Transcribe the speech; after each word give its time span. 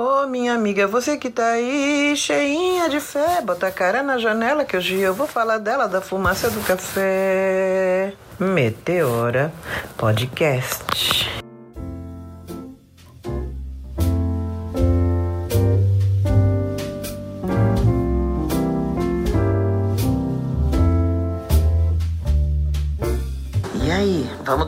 Ô, 0.00 0.28
minha 0.28 0.54
amiga, 0.54 0.86
você 0.86 1.16
que 1.16 1.28
tá 1.28 1.44
aí 1.48 2.14
cheinha 2.16 2.88
de 2.88 3.00
fé, 3.00 3.42
bota 3.42 3.66
a 3.66 3.72
cara 3.72 4.00
na 4.00 4.16
janela 4.16 4.64
que 4.64 4.76
hoje 4.76 5.00
eu 5.00 5.12
vou 5.12 5.26
falar 5.26 5.58
dela, 5.58 5.88
da 5.88 6.00
fumaça 6.00 6.48
do 6.48 6.60
café. 6.60 8.12
Meteora 8.38 9.52
Podcast. 9.96 11.37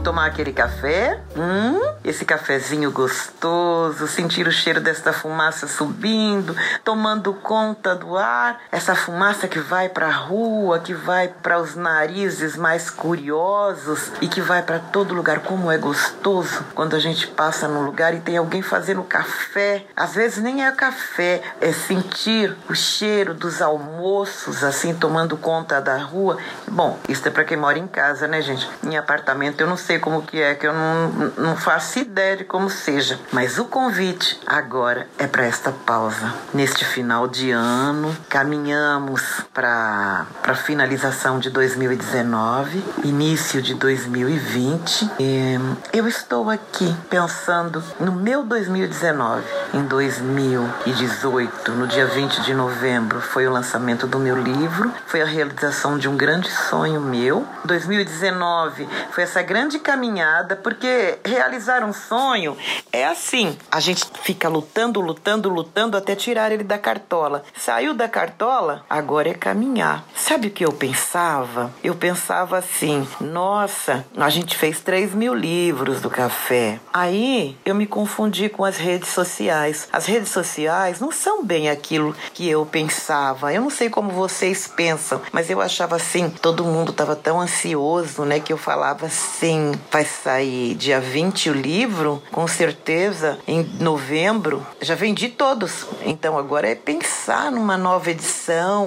Tomar 0.01 0.27
aquele 0.27 0.53
café? 0.53 1.21
Hum? 1.37 1.81
Esse 2.03 2.25
cafezinho 2.25 2.91
gostoso, 2.91 4.07
sentir 4.09 4.47
o 4.47 4.53
cheiro 4.53 4.81
desta 4.81 5.13
fumaça 5.13 5.69
subindo, 5.69 6.57
tomando 6.83 7.35
conta 7.35 7.95
do 7.95 8.17
ar, 8.17 8.61
essa 8.73 8.95
fumaça 8.95 9.47
que 9.47 9.59
vai 9.59 9.89
para 9.89 10.07
a 10.07 10.13
rua, 10.13 10.79
que 10.79 10.95
vai 10.95 11.29
para 11.29 11.61
os 11.61 11.77
narizes 11.77 12.57
mais 12.57 12.89
curiosos 12.89 14.13
e 14.21 14.29
que 14.29 14.41
vai 14.41 14.63
para 14.63 14.79
todo 14.79 15.15
lugar. 15.15 15.41
Como 15.41 15.71
é 15.71 15.77
gostoso 15.77 16.65
quando 16.75 16.97
a 16.97 16.99
gente 16.99 17.27
passa 17.27 17.69
num 17.69 17.83
lugar 17.83 18.15
e 18.15 18.21
tem 18.21 18.37
alguém 18.37 18.63
fazendo 18.63 19.03
café. 19.03 19.85
Às 19.95 20.15
vezes 20.15 20.43
nem 20.43 20.65
é 20.65 20.73
café, 20.73 21.43
é 21.61 21.73
sentir 21.73 22.57
o 22.69 22.75
cheiro 22.75 23.35
dos 23.35 23.61
almoços 23.61 24.65
assim 24.65 24.95
tomando 24.95 25.37
conta 25.37 25.81
da 25.81 25.99
rua. 25.99 26.39
Bom, 26.67 26.99
isso 27.09 27.29
é 27.29 27.31
para 27.31 27.45
quem 27.45 27.57
mora 27.57 27.79
em 27.79 27.87
casa, 27.87 28.27
né, 28.27 28.41
gente? 28.41 28.69
Em 28.83 28.97
apartamento 28.97 29.61
eu 29.61 29.67
não 29.67 29.77
sei 29.77 29.90
como 29.99 30.23
que 30.23 30.41
é, 30.41 30.55
que 30.55 30.67
eu 30.67 30.73
não, 30.73 31.33
não 31.37 31.57
faço 31.57 31.99
ideia 31.99 32.37
de 32.37 32.45
como 32.45 32.71
seja. 32.71 33.19
Mas 33.33 33.59
o 33.59 33.65
convite 33.65 34.41
agora 34.47 35.09
é 35.19 35.27
para 35.27 35.45
esta 35.45 35.73
pausa. 35.73 36.33
Neste 36.55 36.85
final 36.85 37.27
de 37.27 37.51
ano, 37.51 38.17
caminhamos 38.29 39.23
para 39.53 40.27
a 40.43 40.55
finalização 40.55 41.39
de 41.39 41.51
2019, 41.51 42.83
início 43.05 43.61
de 43.61 43.75
2020. 43.75 45.11
E 45.19 45.59
eu 45.93 46.07
estou 46.07 46.49
aqui 46.49 46.95
pensando 47.09 47.83
no 47.99 48.13
meu 48.13 48.45
2019. 48.45 49.43
Em 49.75 49.83
2018, 49.83 51.73
no 51.73 51.87
dia 51.87 52.07
20 52.07 52.43
de 52.43 52.55
novembro, 52.55 53.21
foi 53.21 53.47
o 53.47 53.53
lançamento 53.53 54.07
do 54.07 54.19
meu 54.19 54.37
livro, 54.37 54.93
foi 55.07 55.23
a 55.23 55.25
realização 55.25 55.99
de 55.99 56.09
um 56.09 56.17
grande 56.17 56.51
sonho 56.51 57.01
meu. 57.01 57.47
2019 57.65 58.89
foi 59.11 59.25
essa 59.25 59.43
grande 59.43 59.79
caminhada, 59.81 60.57
porque 60.57 61.19
realizar 61.25 61.83
um 61.85 61.93
sonho 61.93 62.57
é 62.93 63.07
assim: 63.07 63.57
a 63.71 63.81
gente 63.81 64.05
fica 64.23 64.49
lutando, 64.49 65.01
lutando, 65.01 65.49
lutando 65.49 65.97
até 65.97 66.15
tirar 66.15 66.53
ele 66.53 66.65
da 66.65 66.79
cartola. 66.79 67.43
Saiu 67.57 67.95
da 67.95 68.09
cartola, 68.09 68.85
agora 68.89 69.29
é 69.29 69.35
caminhar. 69.35 70.05
Sabe 70.15 70.49
o 70.49 70.51
que 70.51 70.65
eu 70.65 70.73
pensava? 70.73 71.73
Eu 71.83 71.95
pensava 71.95 72.59
assim: 72.59 73.07
nossa, 73.21 74.05
a 74.17 74.29
gente 74.29 74.57
fez 74.57 74.81
3 74.81 75.15
mil 75.15 75.35
livros 75.35 76.01
do 76.01 76.11
café. 76.11 76.79
Aí 76.93 77.57
eu 77.65 77.75
me 77.75 77.87
confundi 77.87 78.49
com 78.49 78.65
as 78.65 78.77
redes 78.77 79.09
sociais. 79.11 79.89
As 79.93 80.07
redes 80.07 80.31
sociais 80.31 81.01
não 81.01 81.11
são 81.11 81.45
bem 81.45 81.69
aquilo 81.69 82.15
que 82.35 82.49
eu 82.49 82.65
pensava. 82.67 83.53
Eu 83.53 83.63
não 83.63 83.71
sei 83.71 83.89
como 83.91 84.11
vocês 84.11 84.67
pensam, 84.67 85.21
mas 85.33 85.51
eu 85.51 85.61
achava 85.61 85.97
assim: 85.97 86.29
todo 86.31 86.65
mundo 86.65 86.91
estava 86.91 87.17
tão 87.17 87.41
ansioso, 87.41 88.25
né? 88.25 88.41
Que 88.41 88.53
eu 88.53 88.59
falava 88.59 89.07
assim: 89.07 89.70
vai 89.91 90.05
sair 90.05 90.75
dia 90.75 91.01
20 91.01 91.51
o 91.51 91.53
livro, 91.53 92.23
com 92.31 92.47
certeza, 92.47 93.39
em 93.47 93.63
novembro. 93.81 94.67
Já 94.81 94.95
vendi 94.95 95.29
todos. 95.29 95.87
Então 96.05 96.39
agora 96.39 96.69
é 96.69 96.75
pensar 96.75 97.51
numa 97.51 97.77
nova 97.77 98.11
edição, 98.11 98.40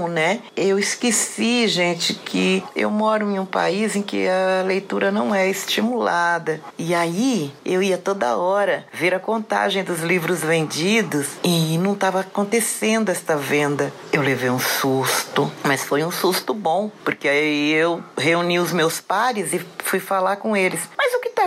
né? 0.10 0.42
Eu 0.56 0.78
esqueci, 0.78 1.68
gente, 1.68 2.14
que 2.14 2.64
eu 2.76 2.90
moro 2.90 3.32
em 3.32 3.40
um 3.40 3.46
país 3.46 3.96
em 3.96 4.02
que 4.02 4.28
a 4.28 4.64
leitura 4.64 5.12
não 5.12 5.34
é 5.34 5.50
estimulada. 5.50 6.60
E 6.78 6.94
aí 6.94 7.54
eu 7.66 7.82
ia 7.82 7.98
toda 7.98 8.36
hora 8.38 8.86
ver 8.94 9.14
a 9.14 9.20
contagem 9.20 9.84
dos 9.84 10.02
livros 10.02 10.42
vendidos 10.42 11.28
e 11.44 11.78
não 11.78 11.94
estava 11.94 12.20
acontecendo 12.20 13.10
esta 13.10 13.36
venda. 13.38 13.94
Eu 14.12 14.22
levei 14.22 14.50
um 14.50 14.60
susto, 14.60 15.52
mas 15.64 15.84
foi 15.84 16.04
um 16.04 16.12
susto 16.12 16.54
bom, 16.54 16.92
porque 17.04 17.28
aí 17.28 17.72
eu 17.72 18.04
reuni 18.18 18.60
os 18.60 18.74
meus 18.74 19.00
pares 19.00 19.54
e 19.54 19.62
fui 19.80 20.00
falar 20.00 20.38
com 20.38 20.58
eles. 20.58 20.82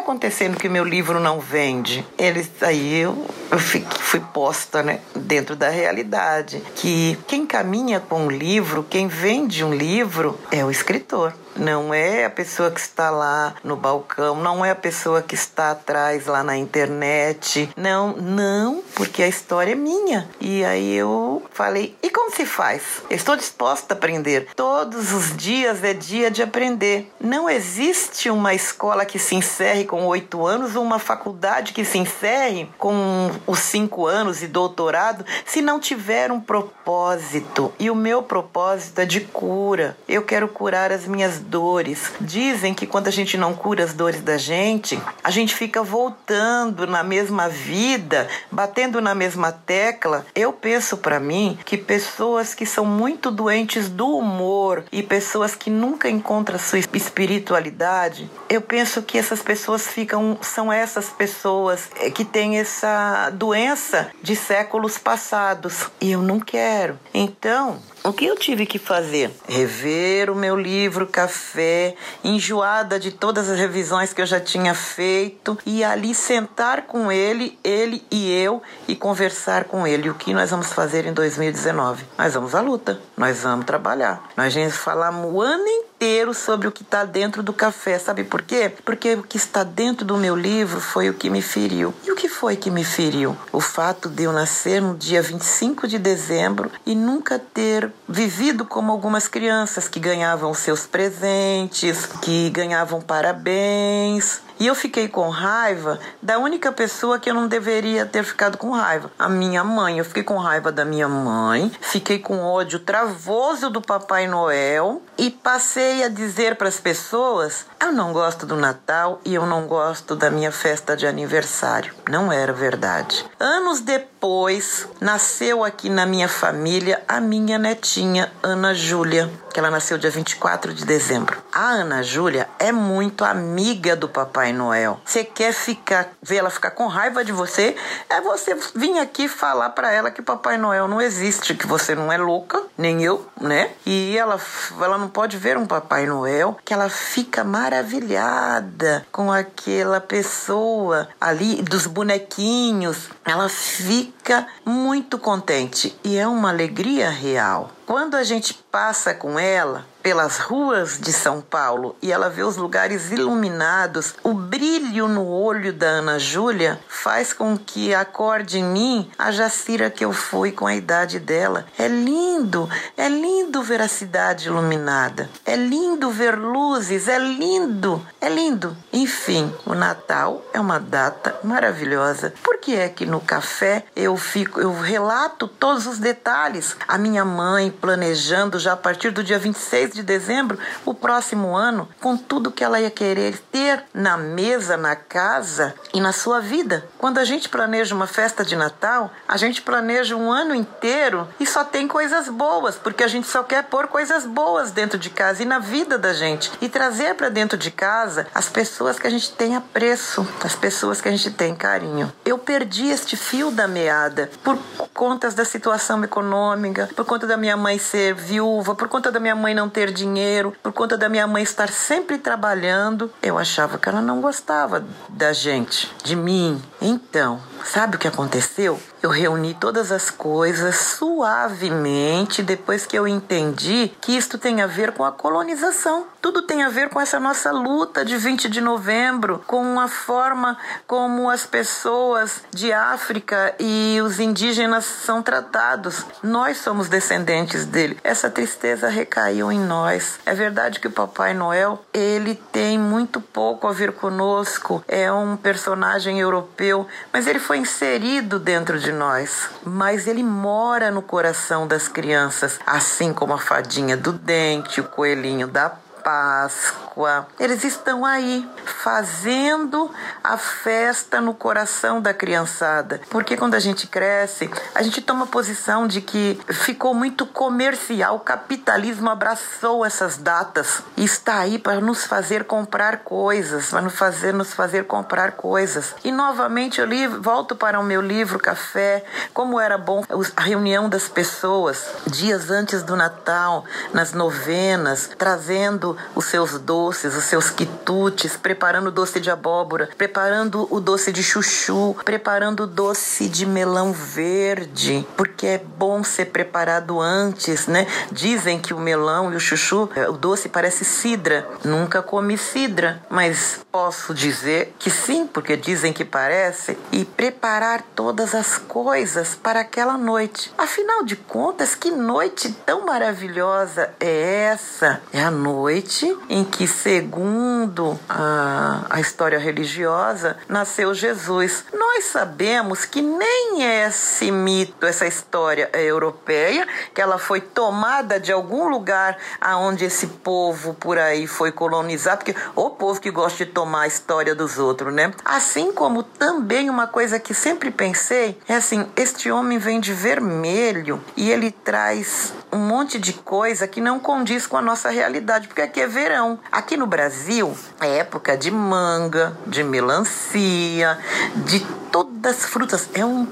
Acontecendo 0.07 0.57
que 0.57 0.69
meu 0.69 0.85
livro 0.85 1.19
não 1.19 1.41
vende? 1.41 2.07
Eles 2.17 2.49
aí 2.63 3.01
eu, 3.01 3.27
eu 3.51 3.59
fiquei, 3.59 3.99
fui 3.99 4.21
posta, 4.21 4.81
né, 4.81 5.01
dentro 5.17 5.57
da 5.57 5.69
realidade 5.69 6.63
que 6.77 7.19
quem 7.27 7.45
caminha 7.45 7.99
com 7.99 8.27
um 8.27 8.31
livro, 8.31 8.87
quem 8.89 9.09
vende 9.09 9.65
um 9.65 9.75
livro 9.75 10.39
é 10.53 10.65
o 10.65 10.71
escritor 10.71 11.35
não 11.57 11.93
é 11.93 12.25
a 12.25 12.31
pessoa 12.31 12.71
que 12.71 12.81
está 12.81 13.11
lá 13.11 13.55
no 13.65 13.77
balcão, 13.77 14.37
não 14.37 14.65
é 14.65 14.71
a 14.71 14.75
pessoa 14.75 15.23
que 15.23 15.35
está 15.35 15.71
atrás 15.71 16.27
lá 16.27 16.43
na 16.43 16.57
internet. 16.57 17.71
Não, 17.77 18.17
não, 18.17 18.83
porque 18.95 19.23
a 19.23 19.29
história 19.29 19.73
é 19.73 19.75
minha. 19.75 20.29
E 20.41 20.65
aí 20.65 20.95
eu 20.95 21.43
falei: 21.53 21.97
e 22.03 22.11
como 22.11 22.31
se 22.31 22.45
faz? 22.45 22.83
Estou 23.11 23.37
disposta 23.37 23.95
a 23.95 23.97
aprender. 23.97 24.49
Todos 24.55 25.13
os 25.13 25.37
dias 25.37 25.83
é 25.83 25.95
dia 25.95 26.31
de 26.31 26.43
aprender. 26.43 27.13
Não 27.21 27.49
existe 27.49 28.31
uma 28.31 28.55
escola 28.55 29.05
que 29.05 29.19
se 29.19 29.35
encerre 29.35 29.85
com 29.85 30.07
oito 30.07 30.47
anos 30.47 30.77
ou 30.77 30.83
uma 30.83 30.99
faculdade 30.99 31.73
que 31.73 31.85
se 31.85 31.99
encerre 31.99 32.69
com 32.79 33.31
os 33.47 33.59
cinco 33.61 34.07
anos 34.07 34.43
e 34.43 34.47
doutorado 34.47 35.25
se 35.45 35.63
não 35.63 35.81
tiver 35.81 36.31
um 36.31 36.41
propósito. 36.41 37.73
E 37.79 37.91
o 37.91 37.95
meu 37.95 38.23
propósito 38.23 39.01
é 39.01 39.05
de 39.05 39.21
cura. 39.21 39.97
Eu 40.09 40.23
quero 40.23 40.49
curar 40.49 40.93
as 40.93 41.07
minhas 41.07 41.39
dores. 41.47 42.13
Dizem 42.21 42.75
que 42.75 42.87
quando 42.87 43.09
a 43.09 43.11
gente 43.11 43.37
não 43.37 43.55
cura 43.55 43.85
as 43.85 43.93
dores 43.93 44.21
da 44.21 44.37
gente, 44.37 45.01
a 45.23 45.31
gente 45.31 45.55
fica 45.55 45.83
voltando 45.83 46.87
na 46.87 47.03
mesma 47.03 47.49
vida, 47.49 48.29
batendo 48.51 49.01
na 49.01 49.15
mesma 49.15 49.53
tecla. 49.53 50.27
Eu 50.35 50.53
penso 50.53 50.97
para 50.99 51.19
mim 51.21 51.59
que 51.65 51.77
pessoas 51.77 52.55
que 52.55 52.67
são 52.67 52.85
muito 52.85 53.31
doentes 53.31 53.89
do 53.89 54.09
humor 54.17 54.85
e 54.93 55.03
pessoas 55.03 55.55
que 55.55 55.71
nunca 55.71 56.09
encontram 56.09 56.59
sua 56.59 56.79
espiritualidade, 56.79 58.31
eu 58.49 58.61
penso 58.61 59.03
que 59.03 59.19
essas 59.19 59.43
pessoas 59.43 59.87
ficam 59.87 60.39
são 60.41 60.73
essas 60.73 61.09
pessoas 61.09 61.89
que 62.15 62.25
têm 62.25 62.59
essa 62.59 63.31
doença 63.31 64.11
de 64.23 64.35
séculos 64.35 64.99
passados 64.99 65.91
e 66.01 66.13
eu 66.13 66.23
não 66.23 66.41
quero. 66.41 66.99
Então, 67.13 67.79
o 68.07 68.13
que 68.13 68.25
eu 68.25 68.37
tive 68.37 68.67
que 68.67 68.79
fazer? 68.79 69.33
Rever 69.49 70.31
o 70.31 70.35
meu 70.37 70.57
livro 70.57 71.09
Café, 71.09 71.97
enjoada 72.23 73.01
de 73.01 73.11
todas 73.11 73.49
as 73.49 73.59
revisões 73.59 74.13
que 74.13 74.23
eu 74.23 74.27
já 74.27 74.39
tinha 74.39 74.75
feito, 74.75 75.59
e 75.67 75.83
ali 75.83 76.15
sentar 76.15 76.83
com 76.83 77.11
ele, 77.11 77.59
ele 77.65 78.05
e 78.09 78.31
eu, 78.31 78.63
e 78.87 78.95
conversar 78.95 79.65
com 79.65 79.85
ele. 79.85 80.09
O 80.09 80.15
que 80.15 80.33
nós 80.33 80.51
vamos 80.51 80.73
fazer 80.73 81.05
em 81.05 81.13
2019? 81.13 82.05
Nós 82.17 82.35
vamos 82.35 82.55
à 82.55 82.61
luta, 82.61 83.01
nós 83.17 83.41
vamos 83.43 83.65
trabalhar. 83.65 84.23
Nós 84.37 84.55
vamos 84.55 84.77
falar 84.77 85.11
o 85.11 85.41
ano 85.41 85.67
inteiro 85.67 86.35
sobre 86.35 86.69
o 86.69 86.73
que 86.73 86.83
está 86.83 87.05
dentro 87.05 87.43
do 87.43 87.53
café. 87.53 87.99
Sabe 87.99 88.23
por 88.25 88.43
quê? 88.43 88.71
Porque 88.85 89.15
o 89.15 89.23
que 89.23 89.39
está 89.39 89.65
dentro 89.65 90.05
do 90.05 90.17
meu 90.19 90.37
livro 90.37 90.81
foi 90.81 91.09
o 91.09 91.15
que 91.15 91.31
me 91.31 91.41
feriu. 91.41 91.95
E 92.05 92.13
o 92.13 92.17
que 92.17 92.29
foi 92.29 92.57
que 92.57 92.71
me 92.71 92.85
feriu? 92.85 93.37
O 93.51 93.61
fato 93.61 94.09
de 94.09 94.25
eu 94.25 94.33
nascer 94.33 94.83
no 94.83 94.95
dia 94.95 95.23
25 95.23 95.89
de 95.89 95.99
dezembro 95.99 96.71
e 96.85 96.95
nunca 96.95 97.39
ter 97.39 97.91
vivido 98.07 98.65
como 98.65 98.93
algumas 98.93 99.27
crianças 99.27 99.89
que 99.89 99.99
ganhavam 99.99 100.53
seus 100.53 100.85
presentes, 100.87 102.07
que 102.21 102.51
ganhavam 102.51 103.01
parabéns, 103.01 104.41
e 104.59 104.67
eu 104.67 104.75
fiquei 104.75 105.09
com 105.09 105.29
raiva 105.29 105.99
da 106.23 106.39
única 106.39 106.73
pessoa 106.73 107.19
que 107.19 107.29
eu 107.29 107.35
não 107.35 107.47
deveria 107.47 108.07
ter 108.07 108.25
ficado 108.25 108.57
com 108.57 108.71
raiva, 108.71 109.11
a 109.19 109.29
minha 109.29 109.63
mãe. 109.63 109.99
Eu 109.99 110.05
fiquei 110.05 110.23
com 110.23 110.37
raiva 110.39 110.73
da 110.73 110.85
minha 110.85 111.09
mãe, 111.09 111.71
fiquei 111.81 112.19
com 112.19 112.43
ódio 112.43 112.79
travoso 112.79 113.71
do 113.71 113.81
Papai 113.81 114.27
Noel 114.27 115.03
e 115.19 115.31
passei 115.31 116.05
a 116.05 116.09
dizer 116.09 116.57
para 116.57 116.69
as 116.69 116.81
pessoas: 116.81 117.67
eu 117.81 117.93
não 117.93 118.13
gosto 118.13 118.47
do 118.47 118.57
Natal 118.57 119.21
e 119.25 119.35
eu 119.35 119.47
não 119.47 119.67
gosto 119.67 120.17
da 120.17 120.31
minha 120.31 120.51
festa 120.51 120.97
de 120.97 121.07
aniversário. 121.07 121.95
Não 122.09 122.33
era 122.33 122.53
verdade. 122.53 123.25
Anos 123.39 123.81
depois, 123.81 124.89
nasceu 125.01 125.63
aqui 125.65 125.89
na 125.89 126.07
minha 126.07 126.29
família 126.29 127.03
a 127.07 127.21
minha 127.21 127.59
netinha, 127.59 128.33
Ana 128.43 128.75
Júlia, 128.75 129.31
que 129.53 129.61
ela 129.61 129.71
nasceu 129.71 129.99
dia 129.99 130.11
24 130.11 130.75
de 130.75 130.85
dezembro. 130.85 131.43
A 131.53 131.69
Ana 131.69 132.03
Júlia 132.03 132.49
é 132.59 132.73
muito 132.73 133.25
amiga 133.25 133.95
do 133.97 134.09
Papai 134.09 134.53
Noel. 134.53 135.01
Você 135.05 135.25
quer 135.25 135.53
ficar, 135.53 136.11
ver 136.23 136.37
ela 136.37 136.51
ficar 136.51 136.73
com 136.73 136.87
raiva 136.87 137.25
de 137.25 137.33
você? 137.33 137.77
É 138.09 138.21
você 138.21 138.57
vir 138.75 138.99
aqui 138.99 139.29
falar 139.29 139.71
para 139.71 139.93
ela 139.93 140.11
que 140.11 140.23
Papai 140.23 140.59
Noel 140.59 140.89
não 140.89 141.01
existe, 141.01 141.55
que 141.55 141.67
você 141.67 141.95
não 141.95 142.13
é 142.13 142.19
louca, 142.19 142.63
nem 142.77 143.03
eu, 143.03 143.27
né? 143.41 143.71
E 143.85 144.17
ela, 144.19 144.41
ela 144.81 144.99
não 144.99 145.09
pode 145.09 145.37
ver 145.37 145.57
um 145.57 145.67
Papai 145.67 146.07
Noel, 146.07 146.57
que 146.65 146.75
ela 146.75 146.89
fica 146.89 147.45
maravilhada 147.67 149.05
com 149.11 149.33
aquela 149.33 150.01
pessoa 150.01 151.09
ali 151.21 151.63
dos 151.63 151.89
bonequinhos. 151.89 153.09
Ela 153.25 153.49
fica 153.49 154.47
muito 154.65 155.19
contente 155.19 155.99
e 156.05 156.17
é 156.17 156.29
uma 156.29 156.51
alegria 156.51 157.11
real. 157.11 157.73
Quando 157.85 158.15
a 158.15 158.23
gente 158.23 158.55
passa 158.71 159.13
com 159.13 159.37
ela 159.37 159.85
pelas 160.07 160.39
ruas 160.39 161.01
de 161.01 161.13
São 161.13 161.41
Paulo 161.41 161.97
e 162.01 162.13
ela 162.13 162.31
vê 162.31 162.45
os 162.45 162.57
lugares 162.57 163.11
iluminados, 163.11 164.15
o 164.23 164.33
brilho 164.33 165.09
no 165.09 165.27
olho 165.27 165.73
da 165.73 165.89
Ana 165.89 166.17
Júlia 166.17 166.79
faz 166.87 167.33
com 167.33 167.59
que 167.59 167.93
acorde 167.93 168.61
em 168.61 168.65
mim 168.65 169.11
a 169.19 169.33
Jacira 169.33 169.91
que 169.91 170.05
eu 170.05 170.13
fui 170.13 170.53
com 170.53 170.65
a 170.65 170.77
idade 170.77 171.19
dela. 171.19 171.67
É 171.77 171.89
lindo, 171.89 172.71
é 172.97 173.09
lindo 173.09 173.65
ver 173.65 173.81
a 173.81 173.89
cidade 173.89 174.47
iluminada, 174.47 175.29
é 175.45 175.57
lindo 175.57 176.09
ver 176.09 176.39
luzes, 176.39 177.09
é 177.09 177.19
lindo, 177.19 178.01
é 178.21 178.29
lindo. 178.29 178.77
Enfim, 178.93 179.53
o 179.67 179.75
Natal 179.75 180.41
é 180.55 180.61
uma 180.61 180.79
data 180.79 181.37
maravilhosa. 181.43 182.33
Por 182.45 182.59
que 182.59 182.77
é 182.77 182.89
que 182.89 183.05
no 183.05 183.21
café 183.21 183.85
eu 183.97 184.17
fico, 184.17 184.61
eu 184.61 184.73
relato 184.73 185.49
todos 185.49 185.85
os 185.85 185.99
detalhes? 185.99 186.77
A 186.87 186.97
minha 186.97 187.25
mãe 187.25 187.73
planejando 187.73 188.57
já 188.61 188.75
a 188.75 188.77
partir 188.77 189.11
do 189.11 189.25
dia 189.25 189.39
26 189.39 189.96
de 189.97 190.03
dezembro, 190.03 190.59
o 190.85 190.95
próximo 190.95 191.57
ano, 191.57 191.89
com 192.01 192.17
tudo 192.17 192.53
que 192.53 192.63
ela 192.63 192.81
ia 192.81 192.91
querer 192.91 193.39
ter 193.51 193.83
na 193.93 194.17
mesa, 194.17 194.77
na 194.77 194.95
casa 194.95 195.75
e 195.93 196.01
na 196.01 196.13
sua 196.13 196.41
vida. 196.41 196.87
Quando 196.99 197.19
a 197.19 197.25
gente 197.25 197.49
planeja 197.49 197.95
uma 197.95 198.07
festa 198.07 198.45
de 198.45 198.55
Natal, 198.55 199.11
a 199.27 199.37
gente 199.37 199.63
planeja 199.63 200.15
um 200.15 200.31
ano 200.31 200.55
inteiro 200.55 201.27
e 201.41 201.47
só 201.47 201.65
tem 201.65 201.89
coisas 201.89 202.29
boas, 202.29 202.77
porque 202.77 203.03
a 203.03 203.09
gente 203.09 203.27
só 203.27 203.43
quer 203.43 203.65
pôr 203.65 203.89
coisas 203.89 204.25
boas 204.25 204.71
dentro 204.71 204.99
de 204.99 205.11
casa 205.11 205.43
e 205.43 205.47
na 205.47 205.59
vida 205.59 205.99
da 205.99 206.13
gente 206.13 206.53
e 206.61 206.69
trazer 206.69 207.15
para 207.15 207.29
dentro 207.29 207.57
de 207.59 207.71
casa 207.71 208.27
as 208.35 208.49
pessoas 208.49 208.99
que 208.99 209.07
a 209.07 209.11
gente 209.11 209.33
tem 209.33 209.57
apreço, 209.57 210.27
as 210.45 210.55
pessoas 210.55 211.01
que 211.01 211.09
a 211.09 211.11
gente 211.11 211.31
tem 211.31 211.55
carinho. 211.55 212.13
Eu 212.25 212.39
perdi 212.39 212.89
este 212.89 213.17
fio 213.17 213.51
da 213.51 213.67
meada 213.67 214.31
por 214.45 214.59
contas 214.93 215.35
da 215.35 215.45
situação 215.45 216.03
econômica, 216.05 216.89
por 216.95 217.05
conta 217.05 217.27
da 217.27 217.37
minha 217.37 217.57
mãe 217.57 217.79
ser 217.79 218.15
viúva, 218.15 218.75
por 218.75 218.89
conta 218.89 219.11
da 219.11 219.21
minha 219.21 219.35
mãe 219.35 219.55
não 219.55 219.69
ter 219.69 219.86
dinheiro, 219.91 220.55
por 220.63 220.73
conta 220.73 220.97
da 220.97 221.09
minha 221.09 221.27
mãe 221.27 221.43
estar 221.43 221.69
sempre 221.69 222.19
trabalhando. 222.19 223.11
Eu 223.23 223.39
achava 223.39 223.79
que 223.79 223.89
ela 223.89 224.01
não 224.01 224.21
gostava 224.21 224.85
da 225.09 225.33
gente, 225.33 225.91
de 226.03 226.17
mim. 226.17 226.61
Então, 226.81 227.41
sabe 227.67 227.97
o 227.97 227.99
que 227.99 228.09
aconteceu? 228.09 228.81
Eu 229.03 229.11
reuni 229.11 229.55
todas 229.55 229.93
as 229.93 230.11
coisas 230.11 230.77
suavemente 230.77 232.43
depois 232.43 232.87
que 232.87 232.99
eu 232.99 233.07
entendi 233.07 233.93
que 234.01 234.17
isto 234.17 234.37
tem 234.39 234.63
a 234.63 234.67
ver 234.67 234.93
com 234.93 235.05
a 235.05 235.13
colonização. 235.13 236.07
Tudo 236.21 236.43
tem 236.43 236.65
a 236.65 236.69
ver 236.69 236.89
com 236.89 237.01
essa 237.01 237.21
nossa 237.21 237.53
luta 237.53 238.05
de 238.05 238.17
20 238.17 238.49
de 238.49 238.61
novembro, 238.61 239.45
com 239.47 239.79
a 239.79 239.87
forma 239.87 240.59
como 240.87 241.31
as 241.31 241.47
pessoas 241.47 242.43
de 242.51 242.73
África 242.73 243.55
e 243.61 244.01
os 244.03 244.19
indígenas 244.19 244.85
são 244.85 245.23
tratados. 245.23 246.05
Nós 246.23 246.57
somos 246.59 246.89
descendentes 246.89 247.65
dele. 247.65 247.99
Essa 248.03 248.29
tristeza 248.29 248.89
recaiu 248.89 249.53
em 249.53 249.61
nós. 249.61 250.19
É 250.27 250.35
verdade 250.35 250.81
que 250.81 250.89
o 250.89 250.93
Papai 250.93 251.33
Noel, 251.33 251.85
ele 251.93 252.35
tem 252.51 252.79
muito 252.79 253.21
pouco 253.21 253.69
a 253.69 253.73
ver 253.73 253.93
conosco. 253.93 254.83
É 254.89 255.13
um 255.13 255.37
personagem 255.37 256.19
europeu, 256.19 256.89
mas 257.13 257.27
ele 257.27 257.39
foi 257.39 257.56
inserido 257.57 258.39
dentro 258.39 258.79
de 258.79 258.93
nós. 258.93 259.49
Mas 259.65 260.07
ele 260.07 260.23
mora 260.23 260.91
no 260.91 261.03
coração 261.03 261.67
das 261.67 261.89
crianças, 261.89 262.61
assim 262.67 263.13
como 263.13 263.33
a 263.33 263.39
fadinha 263.39 263.97
do 263.97 264.13
dente, 264.13 264.81
o 264.81 264.85
coelhinho 264.85 265.49
da 265.49 265.71
Páscoa. 266.07 267.27
Eles 267.37 267.65
estão 267.65 268.07
aí 268.07 268.49
fazendo 268.65 269.91
a 270.23 270.39
festa 270.39 271.21
no 271.21 271.35
coração 271.35 272.01
da 272.01 272.15
criançada. 272.15 273.01
Porque 273.11 273.37
quando 273.37 273.57
a 273.57 273.59
gente 273.59 273.89
cresce, 273.89 274.49
a 274.73 274.85
gente 274.85 275.03
toma 275.03 275.27
posição 275.27 275.85
de 275.89 276.01
que 276.01 276.39
ficou 276.49 276.95
muito 276.95 277.27
comercial, 277.27 278.15
o 278.15 278.21
capitalismo 278.21 279.11
abraçou 279.11 279.85
essas 279.85 280.17
datas 280.17 280.81
e 280.97 281.05
está 281.05 281.41
aí 281.41 281.59
para 281.59 281.81
nos 281.81 282.05
fazer 282.05 282.45
comprar 282.45 282.99
coisas, 282.99 283.71
para 283.71 283.83
nos 283.83 283.97
fazer 283.97 284.33
nos 284.33 284.55
fazer 284.55 284.85
comprar 284.85 285.33
coisas. 285.33 285.93
E 286.05 286.13
novamente 286.13 286.81
eu 286.81 286.87
li, 286.87 287.09
volto 287.09 287.57
para 287.57 287.81
o 287.81 287.83
meu 287.83 288.01
livro 288.01 288.39
Café, 288.39 289.05
como 289.35 289.59
era 289.59 289.77
bom 289.77 290.05
a 290.37 290.43
reunião 290.43 290.89
das 290.89 291.09
pessoas 291.09 291.85
dias 292.07 292.49
antes 292.49 292.85
do 292.85 292.95
Natal, 292.95 293.65
nas 293.93 294.13
novenas, 294.13 295.11
trazendo 295.19 295.96
os 296.15 296.27
seus 296.27 296.59
doces, 296.59 297.15
os 297.15 297.25
seus 297.25 297.51
quitutes, 297.51 298.37
preparando 298.37 298.89
o 298.89 298.93
doce 298.93 299.21
de 299.21 299.31
abóbora, 299.31 299.89
preparando 299.97 300.67
o 300.71 300.81
doce 300.81 301.13
de 301.13 301.23
chuchu, 301.23 301.95
preparando 302.05 302.65
o 302.65 302.67
doce 302.67 303.29
de 303.29 303.47
melão 303.47 303.93
verde, 303.93 305.07
porque 305.17 305.47
é 305.47 305.59
bom 305.59 306.03
ser 306.03 306.27
preparado 306.27 307.01
antes, 307.01 307.67
né? 307.67 307.87
Dizem 308.11 308.59
que 308.59 308.75
o 308.75 308.79
melão 308.79 309.33
e 309.33 309.37
o 309.37 309.41
chuchu, 309.41 309.89
é, 309.95 310.09
o 310.09 310.13
doce 310.13 310.49
parece 310.49 310.85
cidra. 310.85 311.47
Nunca 311.65 312.03
comi 312.03 312.39
cidra, 312.39 313.03
mas 313.09 313.61
posso 313.71 314.15
dizer 314.15 314.75
que 314.79 314.91
sim, 314.91 315.27
porque 315.27 315.57
dizem 315.57 315.93
que 315.93 316.05
parece, 316.05 316.79
e 316.93 317.05
preparar 317.05 317.83
todas 317.95 318.35
as 318.35 318.59
coisas 318.59 319.35
para 319.35 319.61
aquela 319.61 319.97
noite. 319.97 320.53
Afinal 320.57 321.05
de 321.05 321.17
contas, 321.17 321.75
que 321.75 321.91
noite 321.91 322.53
tão 322.65 322.87
maravilhosa 322.87 323.91
é 324.01 324.45
essa? 324.53 325.01
É 325.13 325.23
a 325.23 325.31
noite 325.31 325.86
em 326.29 326.45
que, 326.45 326.67
segundo 326.67 327.99
a, 328.09 328.87
a 328.91 329.01
história 329.01 329.39
religiosa, 329.39 330.37
nasceu 330.49 330.93
Jesus. 330.95 331.65
Nós 331.73 332.05
sabemos 332.05 332.85
que 332.85 333.01
nem 333.01 333.63
esse 333.63 334.31
mito, 334.31 334.85
essa 334.85 335.07
história 335.07 335.71
é 335.73 335.83
europeia, 335.83 336.67
que 336.95 337.01
ela 337.01 337.19
foi 337.19 337.41
tomada 337.41 338.19
de 338.19 338.33
algum 338.33 338.69
lugar 338.69 339.17
aonde 339.41 339.85
esse 339.85 340.07
povo 340.07 340.75
por 340.75 340.99
aí 340.99 341.27
foi 341.27 341.53
colonizado, 341.53 342.19
porque 342.19 342.35
o 342.55 342.71
povo 342.71 343.01
que 343.01 343.11
gosta 343.11 343.45
de 343.45 343.51
tomar 343.53 343.83
a 343.83 343.87
história 343.87 344.35
dos 344.35 344.59
outros, 344.59 344.93
né? 344.93 345.13
Assim 345.25 345.73
como 345.73 346.03
também 346.03 346.69
uma 346.69 346.87
coisa 346.87 347.19
que 347.19 347.35
sempre 347.35 347.71
pensei 347.71 348.39
é 348.49 348.57
assim: 348.57 348.87
este 348.97 349.31
homem 349.31 349.59
vem 349.59 349.81
de 349.81 349.93
vermelho 349.93 351.03
e 351.17 351.31
ele 351.31 351.51
traz 351.51 352.33
um 352.53 352.59
monte 352.59 352.99
de 352.99 353.13
coisa 353.13 353.67
que 353.69 353.81
não 353.81 353.99
condiz 353.99 354.47
com 354.47 354.57
a 354.57 354.63
nossa 354.63 354.89
realidade, 354.91 355.49
porque 355.49 355.63
aqui 355.77 355.81
é 355.83 355.87
verão. 355.87 356.39
Aqui 356.51 356.77
no 356.77 356.87
Brasil 356.87 357.55
é 357.81 357.99
época 357.99 358.37
de 358.37 358.51
manga, 358.51 359.37
de 359.47 359.63
melancia, 359.63 360.99
de 361.45 361.61
todas 361.93 362.37
as 362.37 362.47
frutas. 362.47 362.89
É 362.95 363.05
um, 363.05 363.27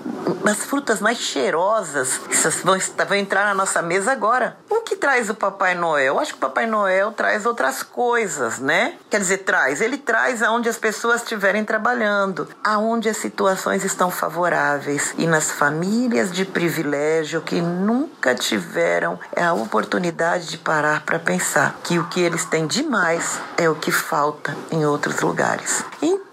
das 0.45 0.59
frutas 0.59 1.01
mais 1.01 1.19
cheirosas. 1.19 2.21
Essas 2.31 2.57
vão, 2.57 2.77
vão 3.09 3.17
entrar 3.17 3.47
na 3.47 3.55
nossa 3.55 3.81
mesa 3.81 4.13
agora. 4.13 4.59
O 4.85 4.87
que 4.87 4.97
traz 4.97 5.31
o 5.31 5.35
Papai 5.35 5.75
Noel? 5.75 6.17
Eu 6.17 6.21
acho 6.21 6.33
que 6.33 6.37
o 6.37 6.41
Papai 6.41 6.67
Noel 6.67 7.11
traz 7.11 7.47
outras 7.47 7.83
coisas, 7.83 8.59
né? 8.59 8.99
Quer 9.09 9.19
dizer, 9.19 9.39
traz. 9.39 9.81
Ele 9.81 9.97
traz 9.97 10.43
aonde 10.43 10.69
as 10.69 10.77
pessoas 10.77 11.23
estiverem 11.23 11.65
trabalhando, 11.65 12.47
aonde 12.63 13.09
as 13.09 13.17
situações 13.17 13.83
estão 13.83 14.11
favoráveis 14.11 15.15
e 15.17 15.27
nas 15.27 15.51
famílias 15.51 16.31
de 16.31 16.45
privilégio 16.45 17.41
que 17.41 17.63
nunca 17.63 18.35
tiveram 18.35 19.19
a 19.35 19.55
oportunidade 19.55 20.49
de 20.49 20.59
parar 20.59 21.03
para 21.03 21.19
pensar 21.19 21.81
que 21.83 21.99
o 21.99 22.05
que 22.09 22.21
eles 22.21 22.45
têm 22.45 22.67
demais 22.67 23.41
é 23.57 23.71
o 23.71 23.75
que 23.75 23.91
falta 23.91 24.55
em 24.71 24.85
outros 24.85 25.21
lugares. 25.21 25.83
Então, 26.03 26.24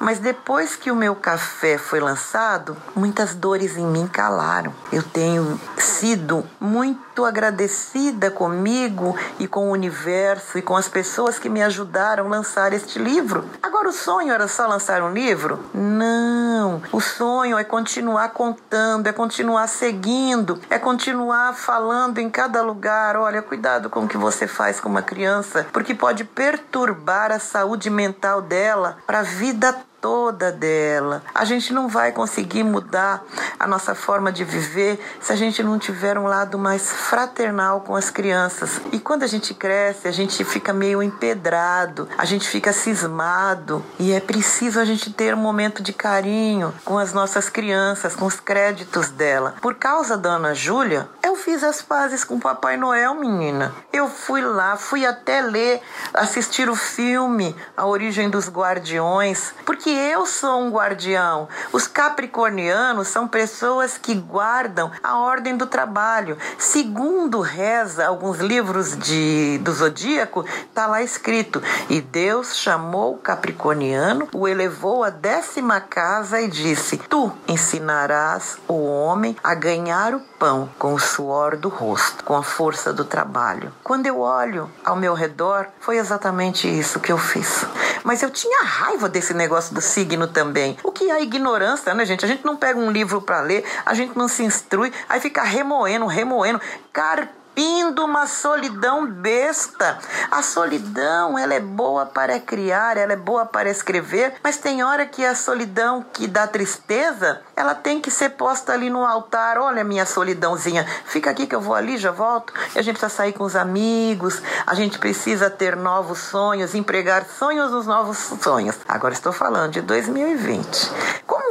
mas 0.00 0.18
depois 0.18 0.74
que 0.74 0.90
o 0.90 0.96
meu 0.96 1.14
café 1.14 1.78
foi 1.78 2.00
lançado, 2.00 2.76
muitas 2.94 3.34
dores 3.34 3.76
em 3.76 3.86
mim 3.86 4.06
calaram. 4.06 4.72
Eu 4.92 5.02
tenho 5.02 5.60
sido 5.78 6.44
muito 6.60 7.24
agradecida 7.24 8.30
comigo 8.30 9.16
e 9.38 9.46
com 9.46 9.68
o 9.68 9.72
universo 9.72 10.58
e 10.58 10.62
com 10.62 10.76
as 10.76 10.88
pessoas 10.88 11.38
que 11.38 11.48
me 11.48 11.62
ajudaram 11.62 12.26
a 12.26 12.28
lançar 12.28 12.72
este 12.72 12.98
livro. 12.98 13.44
Agora, 13.62 13.88
o 13.88 13.92
sonho 13.92 14.32
era 14.32 14.48
só 14.48 14.66
lançar 14.66 15.02
um 15.02 15.12
livro? 15.12 15.64
Não. 15.72 16.82
O 16.92 17.00
sonho 17.00 17.58
é 17.58 17.64
continuar 17.64 18.30
contando, 18.30 19.06
é 19.06 19.12
continuar 19.12 19.66
seguindo, 19.68 20.60
é 20.68 20.78
continuar 20.78 21.54
falando 21.54 22.18
em 22.18 22.28
cada 22.28 22.62
lugar. 22.62 23.16
Olha, 23.16 23.42
cuidado 23.42 23.88
com 23.88 24.04
o 24.04 24.08
que 24.08 24.16
você 24.16 24.46
faz 24.46 24.80
com 24.80 24.88
uma 24.88 25.02
criança, 25.02 25.66
porque 25.72 25.94
pode 25.94 26.24
perturbar 26.24 27.30
a 27.30 27.38
saúde 27.38 27.88
mental 27.90 28.42
dela 28.42 28.98
para 29.06 29.22
vida 29.38 29.84
toda 30.00 30.52
dela. 30.52 31.22
A 31.34 31.44
gente 31.44 31.72
não 31.72 31.88
vai 31.88 32.12
conseguir 32.12 32.62
mudar 32.62 33.24
a 33.58 33.66
nossa 33.66 33.94
forma 33.94 34.30
de 34.30 34.44
viver 34.44 34.98
se 35.20 35.32
a 35.32 35.36
gente 35.36 35.62
não 35.62 35.78
tiver 35.78 36.18
um 36.18 36.24
lado 36.24 36.58
mais 36.58 36.90
fraternal 36.90 37.80
com 37.80 37.94
as 37.94 38.10
crianças. 38.10 38.80
E 38.92 38.98
quando 38.98 39.22
a 39.22 39.26
gente 39.26 39.54
cresce, 39.54 40.08
a 40.08 40.12
gente 40.12 40.44
fica 40.44 40.72
meio 40.72 41.02
empedrado, 41.02 42.08
a 42.16 42.24
gente 42.24 42.48
fica 42.48 42.72
cismado 42.72 43.84
e 43.98 44.12
é 44.12 44.20
preciso 44.20 44.80
a 44.80 44.84
gente 44.84 45.12
ter 45.12 45.34
um 45.34 45.38
momento 45.38 45.82
de 45.82 45.92
carinho 45.92 46.74
com 46.84 46.98
as 46.98 47.12
nossas 47.12 47.48
crianças, 47.48 48.14
com 48.14 48.26
os 48.26 48.38
créditos 48.38 49.10
dela. 49.10 49.54
Por 49.60 49.74
causa 49.74 50.16
da 50.16 50.30
Ana 50.30 50.54
Júlia, 50.54 51.08
eu 51.22 51.36
fiz 51.36 51.62
as 51.62 51.82
pazes 51.82 52.24
com 52.24 52.38
Papai 52.38 52.76
Noel, 52.76 53.14
menina. 53.14 53.74
Eu 53.92 54.08
fui 54.08 54.40
lá, 54.40 54.76
fui 54.76 55.04
até 55.04 55.40
ler, 55.40 55.80
assistir 56.14 56.68
o 56.68 56.76
filme 56.76 57.54
A 57.76 57.86
Origem 57.86 58.30
dos 58.30 58.48
Guardiões, 58.48 59.52
porque 59.64 59.85
porque 59.86 60.00
eu 60.00 60.26
sou 60.26 60.62
um 60.62 60.70
guardião. 60.70 61.48
Os 61.72 61.86
capricornianos 61.86 63.06
são 63.06 63.28
pessoas 63.28 63.96
que 63.96 64.14
guardam 64.16 64.90
a 65.00 65.20
ordem 65.20 65.56
do 65.56 65.64
trabalho. 65.64 66.36
Segundo 66.58 67.40
reza 67.40 68.04
alguns 68.04 68.40
livros 68.40 68.96
de, 68.98 69.58
do 69.58 69.70
zodíaco, 69.70 70.44
está 70.44 70.88
lá 70.88 71.04
escrito: 71.04 71.62
e 71.88 72.00
Deus 72.00 72.56
chamou 72.56 73.14
o 73.14 73.18
capricorniano, 73.18 74.28
o 74.34 74.48
elevou 74.48 75.04
à 75.04 75.10
décima 75.10 75.80
casa 75.80 76.40
e 76.40 76.48
disse: 76.48 76.96
Tu 76.96 77.30
ensinarás 77.46 78.58
o 78.66 78.84
homem 78.86 79.36
a 79.40 79.54
ganhar 79.54 80.16
o 80.16 80.20
pão 80.36 80.68
com 80.80 80.94
o 80.94 80.98
suor 80.98 81.56
do 81.56 81.68
rosto, 81.68 82.24
com 82.24 82.34
a 82.34 82.42
força 82.42 82.92
do 82.92 83.04
trabalho. 83.04 83.72
Quando 83.84 84.06
eu 84.06 84.18
olho 84.18 84.68
ao 84.84 84.96
meu 84.96 85.14
redor, 85.14 85.68
foi 85.78 85.96
exatamente 85.96 86.66
isso 86.66 86.98
que 86.98 87.12
eu 87.12 87.18
fiz. 87.18 87.64
Mas 88.06 88.22
eu 88.22 88.30
tinha 88.30 88.62
raiva 88.62 89.08
desse 89.08 89.34
negócio 89.34 89.74
do 89.74 89.80
signo 89.80 90.28
também. 90.28 90.78
O 90.84 90.92
que 90.92 91.10
é 91.10 91.20
ignorância, 91.20 91.92
né, 91.92 92.04
gente? 92.04 92.24
A 92.24 92.28
gente 92.28 92.44
não 92.44 92.56
pega 92.56 92.78
um 92.78 92.88
livro 92.88 93.20
para 93.20 93.40
ler, 93.40 93.64
a 93.84 93.94
gente 93.94 94.16
não 94.16 94.28
se 94.28 94.44
instrui, 94.44 94.92
aí 95.08 95.18
fica 95.18 95.42
remoendo, 95.42 96.06
remoendo. 96.06 96.60
Cara, 96.92 97.28
cuspindo 97.56 98.04
uma 98.04 98.26
solidão 98.26 99.06
besta. 99.06 99.98
A 100.30 100.42
solidão, 100.42 101.38
ela 101.38 101.54
é 101.54 101.60
boa 101.60 102.04
para 102.04 102.38
criar, 102.38 102.98
ela 102.98 103.14
é 103.14 103.16
boa 103.16 103.46
para 103.46 103.70
escrever, 103.70 104.34
mas 104.44 104.58
tem 104.58 104.84
hora 104.84 105.06
que 105.06 105.24
a 105.24 105.34
solidão 105.34 106.04
que 106.12 106.26
dá 106.26 106.46
tristeza, 106.46 107.40
ela 107.56 107.74
tem 107.74 107.98
que 107.98 108.10
ser 108.10 108.30
posta 108.30 108.74
ali 108.74 108.90
no 108.90 109.04
altar. 109.06 109.56
Olha 109.56 109.82
minha 109.82 110.04
solidãozinha, 110.04 110.86
fica 111.06 111.30
aqui 111.30 111.46
que 111.46 111.54
eu 111.54 111.60
vou 111.60 111.74
ali, 111.74 111.96
já 111.96 112.10
volto. 112.10 112.52
E 112.74 112.78
a 112.78 112.82
gente 112.82 112.98
precisa 112.98 113.16
sair 113.16 113.32
com 113.32 113.44
os 113.44 113.56
amigos, 113.56 114.42
a 114.66 114.74
gente 114.74 114.98
precisa 114.98 115.48
ter 115.48 115.74
novos 115.74 116.18
sonhos, 116.18 116.74
empregar 116.74 117.24
sonhos 117.24 117.70
nos 117.70 117.86
novos 117.86 118.18
sonhos. 118.18 118.76
Agora 118.86 119.14
estou 119.14 119.32
falando 119.32 119.72
de 119.72 119.80
2020. 119.80 120.90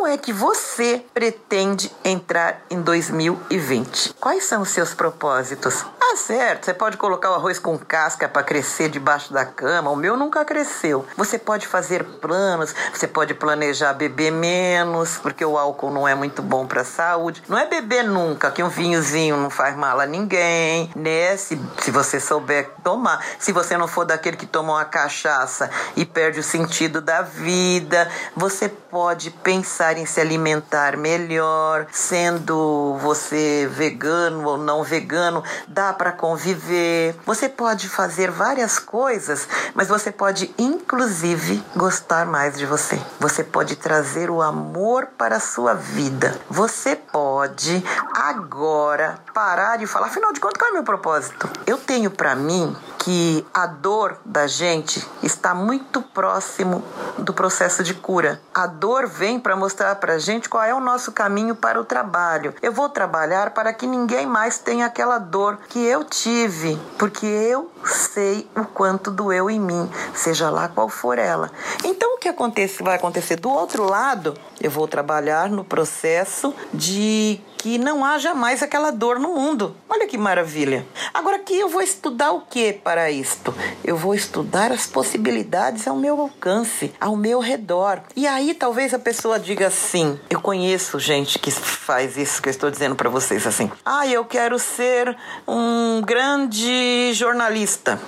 É 0.08 0.18
que 0.18 0.32
você 0.32 1.04
pretende 1.14 1.92
entrar 2.04 2.62
em 2.70 2.80
2020? 2.80 4.14
Quais 4.20 4.46
são 4.46 4.62
os 4.62 4.70
seus 4.70 4.94
propósitos? 4.94 5.84
Tá 6.08 6.16
certo, 6.16 6.66
você 6.66 6.74
pode 6.74 6.96
colocar 6.96 7.32
o 7.32 7.34
arroz 7.34 7.58
com 7.58 7.78
casca 7.78 8.30
para 8.30 8.44
crescer 8.44 8.90
debaixo 8.90 9.34
da 9.34 9.44
cama. 9.44 9.90
O 9.90 9.96
meu 9.96 10.16
nunca 10.16 10.46
cresceu. 10.46 11.06
Você 11.18 11.40
pode 11.40 11.68
fazer 11.68 12.04
planos, 12.04 12.74
você 12.94 13.08
pode 13.08 13.34
planejar 13.34 13.92
beber 13.94 14.32
menos, 14.32 15.18
porque 15.18 15.44
o 15.44 15.58
álcool 15.58 15.92
não 15.92 16.08
é 16.08 16.14
muito 16.14 16.42
bom 16.42 16.68
para 16.68 16.82
a 16.82 16.86
saúde. 16.86 17.44
Não 17.50 17.58
é 17.58 17.66
beber 17.66 18.04
nunca, 18.04 18.52
que 18.52 18.64
um 18.64 18.70
vinhozinho 18.70 19.36
não 19.36 19.50
faz 19.50 19.76
mal 19.76 20.00
a 20.00 20.06
ninguém, 20.06 20.92
né? 20.96 21.36
Se, 21.36 21.60
se 21.82 21.92
você 21.92 22.20
souber 22.20 22.70
tomar. 22.84 23.22
Se 23.40 23.52
você 23.52 23.76
não 23.76 23.88
for 23.88 24.06
daquele 24.06 24.38
que 24.38 24.46
toma 24.46 24.74
uma 24.74 24.86
cachaça 24.86 25.70
e 25.98 26.06
perde 26.06 26.40
o 26.40 26.44
sentido 26.44 27.02
da 27.02 27.24
vida, 27.24 28.10
você 28.36 28.70
pode 28.70 29.32
pensar 29.32 29.95
em 29.98 30.06
se 30.06 30.20
alimentar 30.20 30.98
melhor, 30.98 31.88
sendo 31.92 32.98
você 33.02 33.70
vegano 33.72 34.48
ou 34.48 34.58
não 34.58 34.84
vegano, 34.84 35.44
dá 35.68 35.94
para 35.94 36.12
conviver. 36.12 37.16
Você 37.26 37.50
pode 37.50 37.90
fazer 37.90 38.32
várias 38.32 38.80
coisas, 38.80 39.48
mas 39.74 39.88
você 39.88 40.12
pode 40.12 40.54
inclusive 40.58 41.64
gostar 41.76 42.26
mais 42.26 42.58
de 42.58 42.66
você. 42.66 43.00
Você 43.20 43.44
pode 43.44 43.76
trazer 43.76 44.30
o 44.30 44.42
amor 44.42 45.08
para 45.18 45.38
a 45.38 45.40
sua 45.40 45.74
vida. 45.74 46.40
Você 46.50 46.96
pode 46.96 47.84
agora 48.14 49.20
parar 49.34 49.82
e 49.82 49.88
falar, 49.88 50.08
afinal 50.08 50.32
de 50.34 50.40
contas, 50.40 50.58
qual 50.58 50.70
é 50.70 50.72
o 50.72 50.76
meu 50.76 50.84
propósito? 50.84 51.50
Eu 51.66 51.78
tenho 51.78 52.10
para 52.12 52.36
mim 52.36 52.76
que 53.06 53.46
a 53.54 53.68
dor 53.68 54.18
da 54.26 54.48
gente 54.48 55.08
está 55.22 55.54
muito 55.54 56.02
próximo 56.02 56.84
do 57.20 57.36
processo 57.36 57.84
de 57.84 57.94
cura. 57.94 58.42
A 58.52 58.66
dor 58.66 59.06
vem 59.06 59.40
para 59.40 59.56
mostrar 59.56 59.94
para 59.98 60.14
a 60.14 60.18
gente 60.18 60.50
qual 60.50 60.64
é 60.64 60.74
o 60.74 60.80
nosso 60.80 61.12
caminho 61.12 61.54
para 61.54 61.80
o 61.80 61.86
trabalho. 61.86 62.56
Eu 62.64 62.72
vou 62.72 62.90
trabalhar 62.90 63.52
para 63.52 63.72
que 63.72 63.86
ninguém 63.86 64.26
mais 64.26 64.58
tenha 64.58 64.88
aquela 64.88 65.20
dor 65.20 65.60
que 65.70 65.86
eu 65.86 66.04
tive, 66.04 66.82
porque 66.98 67.28
eu 67.28 67.72
sei 67.86 68.50
o 68.58 68.66
quanto 68.66 69.12
doeu 69.12 69.52
em 69.52 69.60
mim, 69.60 69.88
seja 70.16 70.50
lá 70.50 70.68
qual 70.68 70.90
for 70.90 71.20
ela. 71.20 71.52
Então 71.84 72.16
o 72.16 72.18
que 72.18 72.28
acontece, 72.28 72.82
vai 72.82 72.96
acontecer 72.96 73.36
do 73.36 73.52
outro 73.52 73.84
lado? 73.88 74.34
Eu 74.60 74.72
vou 74.72 74.88
trabalhar 74.88 75.48
no 75.48 75.64
processo 75.64 76.56
de 76.74 77.40
que 77.66 77.80
não 77.80 78.06
haja 78.06 78.36
mais 78.36 78.62
aquela 78.62 78.92
dor 78.92 79.18
no 79.18 79.30
mundo. 79.30 79.76
Olha 79.90 80.06
que 80.06 80.20
maravilha. 80.20 80.86
Agora 81.12 81.38
aqui 81.38 81.60
eu 81.60 81.68
vou 81.68 81.82
estudar 81.82 82.32
o 82.32 82.42
que 82.42 82.72
para 82.72 83.10
isto? 83.10 83.52
Eu 83.84 83.98
vou 83.98 84.14
estudar 84.14 84.72
as 84.72 84.86
possibilidades 84.86 85.88
ao 85.88 85.96
meu 85.96 86.22
alcance, 86.22 86.94
ao 87.02 87.16
meu 87.16 87.40
redor. 87.40 88.02
E 88.16 88.28
aí 88.28 88.54
talvez 88.54 88.94
a 88.94 89.00
pessoa 89.00 89.40
diga 89.40 89.66
assim: 89.66 90.20
eu 90.30 90.40
conheço 90.40 91.00
gente 91.00 91.40
que 91.40 91.50
faz 91.50 92.18
isso 92.18 92.40
que 92.40 92.50
eu 92.50 92.52
estou 92.52 92.70
dizendo 92.70 92.94
para 92.94 93.10
vocês 93.10 93.48
assim. 93.48 93.72
Ah, 93.84 94.06
eu 94.06 94.24
quero 94.26 94.60
ser 94.60 95.18
um 95.48 96.04
grande 96.06 97.14
jornalista. 97.14 98.00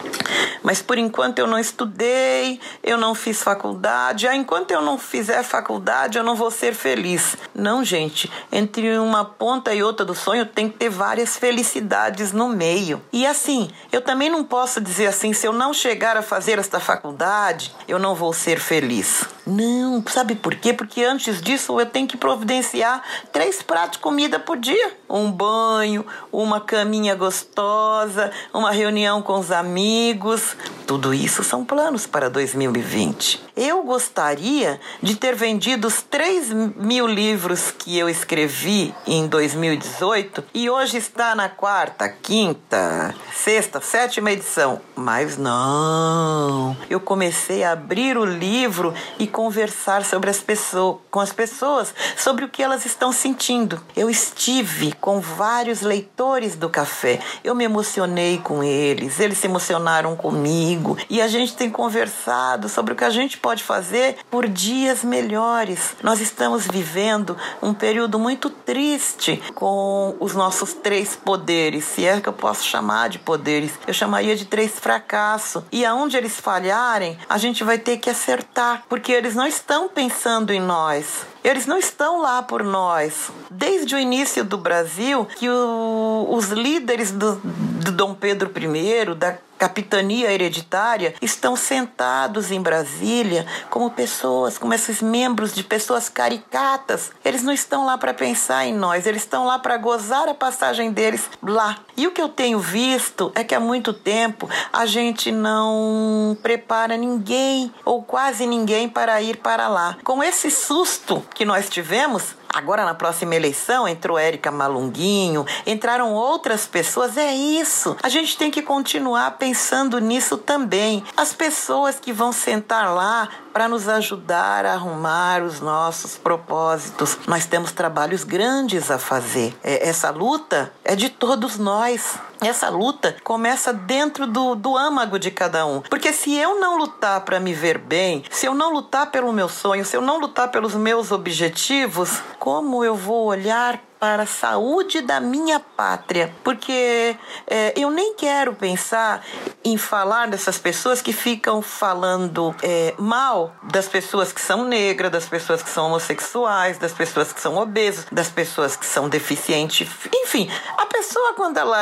Mas 0.61 0.83
por 0.83 0.99
enquanto 0.99 1.39
eu 1.39 1.47
não 1.47 1.57
estudei, 1.57 2.59
eu 2.83 2.97
não 2.97 3.15
fiz 3.15 3.41
faculdade. 3.41 4.27
Ah, 4.27 4.35
enquanto 4.35 4.69
eu 4.69 4.83
não 4.83 4.99
fizer 4.99 5.41
faculdade, 5.41 6.19
eu 6.19 6.23
não 6.23 6.35
vou 6.35 6.51
ser 6.51 6.75
feliz. 6.75 7.35
Não, 7.55 7.83
gente. 7.83 8.31
Entre 8.51 8.99
uma 8.99 9.25
e 9.73 9.81
outra 9.81 10.05
do 10.05 10.13
sonho 10.13 10.45
tem 10.45 10.69
que 10.69 10.77
ter 10.77 10.89
várias 10.89 11.37
felicidades 11.37 12.33
no 12.33 12.49
meio. 12.49 13.01
E 13.13 13.25
assim, 13.25 13.69
eu 13.91 14.01
também 14.01 14.29
não 14.29 14.43
posso 14.43 14.81
dizer 14.81 15.07
assim, 15.07 15.31
se 15.31 15.47
eu 15.47 15.53
não 15.53 15.73
chegar 15.73 16.17
a 16.17 16.21
fazer 16.21 16.59
esta 16.59 16.79
faculdade, 16.79 17.73
eu 17.87 17.97
não 17.97 18.13
vou 18.13 18.33
ser 18.33 18.59
feliz. 18.59 19.25
Não, 19.45 20.03
sabe 20.07 20.35
por 20.35 20.55
quê? 20.55 20.73
Porque 20.73 21.01
antes 21.05 21.41
disso 21.41 21.79
eu 21.79 21.85
tenho 21.85 22.05
que 22.05 22.17
providenciar 22.17 23.01
três 23.31 23.63
pratos 23.63 23.97
de 23.97 23.99
comida 23.99 24.37
por 24.37 24.57
dia: 24.57 24.91
um 25.09 25.31
banho, 25.31 26.05
uma 26.31 26.59
caminha 26.59 27.15
gostosa, 27.15 28.29
uma 28.53 28.71
reunião 28.71 29.21
com 29.21 29.39
os 29.39 29.49
amigos. 29.49 30.57
Tudo 30.85 31.13
isso 31.13 31.45
são 31.45 31.63
planos 31.63 32.05
para 32.05 32.29
2020. 32.29 33.41
Eu 33.55 33.83
gostaria 33.83 34.79
de 35.01 35.15
ter 35.15 35.33
vendido 35.33 35.87
os 35.87 36.01
3 36.01 36.51
mil 36.75 37.07
livros 37.07 37.71
que 37.71 37.97
eu 37.97 38.09
escrevi 38.09 38.93
em 39.05 39.27
2018 39.37 40.45
e 40.51 40.67
hoje 40.67 40.97
está 40.97 41.35
na 41.35 41.47
quarta, 41.47 42.09
quinta, 42.09 43.13
sexta, 43.31 43.79
sétima 43.79 44.31
edição. 44.31 44.81
Mas 44.95 45.37
não. 45.37 46.75
Eu 46.89 46.99
comecei 46.99 47.63
a 47.63 47.73
abrir 47.73 48.17
o 48.17 48.25
livro 48.25 48.95
e 49.19 49.27
conversar 49.27 50.03
sobre 50.03 50.31
as 50.31 50.39
pessoas, 50.39 50.97
com 51.11 51.19
as 51.19 51.31
pessoas 51.31 51.93
sobre 52.17 52.45
o 52.45 52.49
que 52.49 52.63
elas 52.63 52.83
estão 52.83 53.11
sentindo. 53.11 53.79
Eu 53.95 54.09
estive 54.09 54.93
com 54.93 55.19
vários 55.19 55.81
leitores 55.81 56.55
do 56.55 56.67
café. 56.67 57.19
Eu 57.43 57.53
me 57.53 57.63
emocionei 57.63 58.39
com 58.39 58.63
eles, 58.63 59.19
eles 59.19 59.37
se 59.37 59.45
emocionaram 59.45 60.15
comigo 60.15 60.97
e 61.11 61.21
a 61.21 61.27
gente 61.27 61.55
tem 61.55 61.69
conversado 61.69 62.67
sobre 62.67 62.93
o 62.93 62.95
que 62.95 63.03
a 63.03 63.11
gente 63.11 63.37
pode 63.37 63.63
fazer 63.63 64.17
por 64.31 64.47
dias 64.47 65.03
melhores. 65.03 65.95
Nós 66.01 66.19
estamos 66.21 66.65
vivendo 66.65 67.37
um 67.61 67.71
período 67.71 68.17
muito 68.17 68.49
triste 68.49 69.16
com 69.53 70.15
os 70.19 70.33
nossos 70.33 70.73
três 70.73 71.15
poderes, 71.15 71.83
se 71.83 72.05
é 72.05 72.21
que 72.21 72.29
eu 72.29 72.33
posso 72.33 72.63
chamar 72.63 73.09
de 73.09 73.19
poderes. 73.19 73.71
Eu 73.87 73.93
chamaria 73.93 74.35
de 74.35 74.45
três 74.45 74.79
fracassos. 74.79 75.63
E 75.71 75.85
aonde 75.85 76.17
eles 76.17 76.39
falharem, 76.39 77.17
a 77.27 77.37
gente 77.37 77.63
vai 77.63 77.77
ter 77.77 77.97
que 77.97 78.09
acertar, 78.09 78.83
porque 78.87 79.11
eles 79.11 79.35
não 79.35 79.47
estão 79.47 79.89
pensando 79.89 80.51
em 80.51 80.59
nós. 80.59 81.25
Eles 81.47 81.65
não 81.65 81.77
estão 81.77 82.19
lá 82.19 82.43
por 82.43 82.61
nós. 82.61 83.31
Desde 83.49 83.95
o 83.95 83.97
início 83.97 84.43
do 84.43 84.57
Brasil, 84.57 85.25
que 85.37 85.49
o, 85.49 86.27
os 86.29 86.49
líderes 86.49 87.09
do, 87.09 87.35
do 87.41 87.89
Dom 87.93 88.13
Pedro 88.13 88.51
I, 88.53 89.15
da 89.15 89.37
capitania 89.57 90.29
hereditária 90.29 91.15
estão 91.21 91.55
sentados 91.55 92.51
em 92.51 92.61
Brasília 92.61 93.45
como 93.69 93.89
pessoas, 93.89 94.57
como 94.57 94.73
esses 94.73 95.01
membros 95.01 95.55
de 95.55 95.63
pessoas 95.63 96.09
caricatas. 96.09 97.11
Eles 97.23 97.41
não 97.43 97.53
estão 97.53 97.85
lá 97.85 97.97
para 97.97 98.13
pensar 98.13 98.65
em 98.65 98.73
nós, 98.73 99.07
eles 99.07 99.21
estão 99.21 99.45
lá 99.45 99.57
para 99.57 99.77
gozar 99.77 100.27
a 100.27 100.33
passagem 100.33 100.91
deles 100.91 101.29
lá. 101.41 101.77
E 101.97 102.05
o 102.05 102.11
que 102.11 102.21
eu 102.21 102.29
tenho 102.29 102.59
visto 102.59 103.31
é 103.33 103.43
que 103.43 103.55
há 103.55 103.59
muito 103.59 103.91
tempo 103.91 104.47
a 104.71 104.85
gente 104.85 105.31
não 105.31 106.37
prepara 106.43 106.95
ninguém 106.95 107.73
ou 107.83 108.03
quase 108.03 108.45
ninguém 108.45 108.87
para 108.87 109.19
ir 109.19 109.37
para 109.37 109.67
lá. 109.67 109.97
Com 110.03 110.23
esse 110.23 110.51
susto 110.51 111.25
que 111.33 111.43
nós 111.43 111.67
tivemos, 111.67 112.35
Agora, 112.57 112.83
na 112.83 112.95
próxima 112.95 113.35
eleição, 113.35 113.87
entrou 113.87 114.17
Érica 114.17 114.49
Malunguinho, 114.49 115.45
entraram 115.63 116.11
outras 116.11 116.65
pessoas. 116.65 117.15
É 117.15 117.31
isso. 117.31 117.95
A 118.01 118.09
gente 118.09 118.35
tem 118.35 118.49
que 118.49 118.63
continuar 118.63 119.37
pensando 119.37 119.99
nisso 119.99 120.37
também. 120.37 121.03
As 121.15 121.33
pessoas 121.33 121.99
que 121.99 122.11
vão 122.11 122.31
sentar 122.31 122.91
lá 122.91 123.29
para 123.53 123.67
nos 123.67 123.87
ajudar 123.87 124.65
a 124.65 124.73
arrumar 124.73 125.43
os 125.43 125.59
nossos 125.59 126.15
propósitos. 126.15 127.17
Nós 127.27 127.45
temos 127.45 127.71
trabalhos 127.71 128.23
grandes 128.23 128.89
a 128.89 128.97
fazer. 128.97 129.55
É, 129.63 129.87
essa 129.87 130.09
luta 130.09 130.73
é 130.83 130.95
de 130.95 131.09
todos 131.09 131.59
nós. 131.59 132.19
Essa 132.39 132.69
luta 132.69 133.15
começa 133.23 133.73
dentro 133.73 134.27
do, 134.27 134.53
do 134.53 134.77
âmago 134.77 135.17
de 135.17 135.31
cada 135.31 135.65
um. 135.65 135.81
Porque 135.81 136.13
se 136.13 136.35
eu 136.35 136.59
não 136.59 136.77
lutar 136.77 137.21
para 137.21 137.39
me 137.39 137.51
ver 137.51 137.79
bem, 137.79 138.23
se 138.29 138.45
eu 138.45 138.53
não 138.53 138.71
lutar 138.71 139.09
pelo 139.09 139.33
meu 139.33 139.49
sonho, 139.49 139.83
se 139.83 139.97
eu 139.97 140.01
não 140.01 140.19
lutar 140.19 140.49
pelos 140.49 140.75
meus 140.75 141.11
objetivos, 141.11 142.21
como 142.47 142.81
eu 142.81 142.95
vou 142.95 143.25
olhar 143.25 143.83
para 143.99 144.23
a 144.23 144.27
saúde 144.27 145.01
da 145.01 145.19
minha 145.19 145.59
pátria, 145.59 146.33
porque 146.43 147.15
é, 147.47 147.73
eu 147.75 147.89
nem 147.89 148.13
quero 148.15 148.53
pensar 148.53 149.23
em 149.63 149.77
falar 149.77 150.27
dessas 150.27 150.57
pessoas 150.57 151.01
que 151.01 151.11
ficam 151.11 151.61
falando 151.61 152.55
é, 152.61 152.93
mal 152.97 153.53
das 153.63 153.87
pessoas 153.87 154.31
que 154.31 154.41
são 154.41 154.63
negras, 154.63 155.11
das 155.11 155.25
pessoas 155.27 155.61
que 155.61 155.69
são 155.69 155.87
homossexuais, 155.87 156.77
das 156.77 156.93
pessoas 156.93 157.33
que 157.33 157.41
são 157.41 157.57
obesas, 157.57 158.05
das 158.11 158.29
pessoas 158.29 158.75
que 158.75 158.85
são 158.85 159.09
deficientes, 159.09 159.89
enfim, 160.13 160.49
a 160.77 160.85
pessoa 160.85 161.33
quando 161.33 161.57
ela 161.57 161.77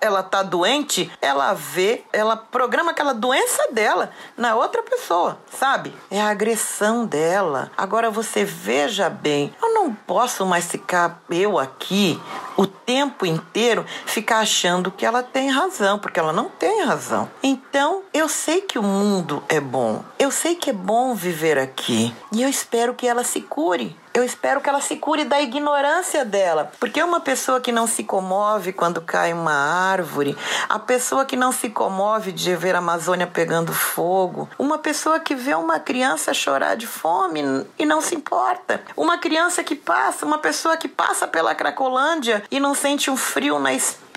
ela 0.00 0.22
tá 0.22 0.42
doente, 0.42 1.10
ela 1.20 1.52
vê, 1.54 2.04
ela 2.12 2.36
programa 2.36 2.90
aquela 2.90 3.12
doença 3.12 3.68
dela 3.72 4.10
na 4.36 4.54
outra 4.54 4.82
pessoa, 4.82 5.38
sabe? 5.52 5.94
É 6.10 6.20
a 6.20 6.30
agressão 6.30 7.06
dela. 7.06 7.70
Agora 7.76 8.10
você 8.10 8.44
veja 8.44 9.08
bem, 9.08 9.54
eu 9.62 9.74
não 9.74 9.94
posso 9.94 10.44
mais 10.46 10.66
ficar 10.66 11.22
eu 11.30 11.58
aqui 11.60 12.20
o 12.56 12.66
tempo 12.66 13.24
inteiro 13.24 13.84
ficar 14.06 14.40
achando 14.40 14.90
que 14.90 15.06
ela 15.06 15.22
tem 15.22 15.50
razão, 15.50 15.98
porque 15.98 16.18
ela 16.18 16.32
não 16.32 16.48
tem 16.48 16.84
razão. 16.84 17.30
Então, 17.42 18.02
eu 18.12 18.28
sei 18.28 18.60
que 18.62 18.78
o 18.78 18.82
mundo 18.82 19.42
é 19.48 19.60
bom. 19.60 20.02
Eu 20.18 20.30
sei 20.30 20.54
que 20.54 20.70
é 20.70 20.72
bom 20.72 21.14
viver 21.14 21.58
aqui. 21.58 22.14
E 22.32 22.42
eu 22.42 22.48
espero 22.48 22.94
que 22.94 23.06
ela 23.06 23.24
se 23.24 23.40
cure. 23.40 23.96
Eu 24.12 24.24
espero 24.24 24.60
que 24.60 24.68
ela 24.68 24.80
se 24.80 24.96
cure 24.96 25.24
da 25.24 25.40
ignorância 25.40 26.24
dela. 26.24 26.72
Porque 26.80 27.00
uma 27.02 27.20
pessoa 27.20 27.60
que 27.60 27.70
não 27.70 27.86
se 27.86 28.02
comove 28.02 28.72
quando 28.72 29.00
cai 29.00 29.32
uma 29.32 29.52
árvore, 29.52 30.36
a 30.68 30.78
pessoa 30.78 31.24
que 31.24 31.36
não 31.36 31.52
se 31.52 31.70
comove 31.70 32.32
de 32.32 32.56
ver 32.56 32.74
a 32.74 32.78
Amazônia 32.78 33.26
pegando 33.26 33.72
fogo, 33.72 34.48
uma 34.58 34.78
pessoa 34.78 35.20
que 35.20 35.34
vê 35.34 35.54
uma 35.54 35.78
criança 35.78 36.34
chorar 36.34 36.74
de 36.74 36.88
fome 36.88 37.64
e 37.78 37.86
não 37.86 38.00
se 38.00 38.16
importa, 38.16 38.82
uma 38.96 39.16
criança 39.16 39.62
que 39.62 39.76
passa, 39.76 40.26
uma 40.26 40.38
pessoa 40.38 40.76
que 40.76 40.88
passa 40.88 41.28
pela 41.28 41.54
Cracolândia 41.54 42.42
e 42.50 42.58
não 42.58 42.74
sente 42.74 43.10
um 43.10 43.16
frio 43.16 43.58
na 43.60 43.72
espinha, 43.72 44.09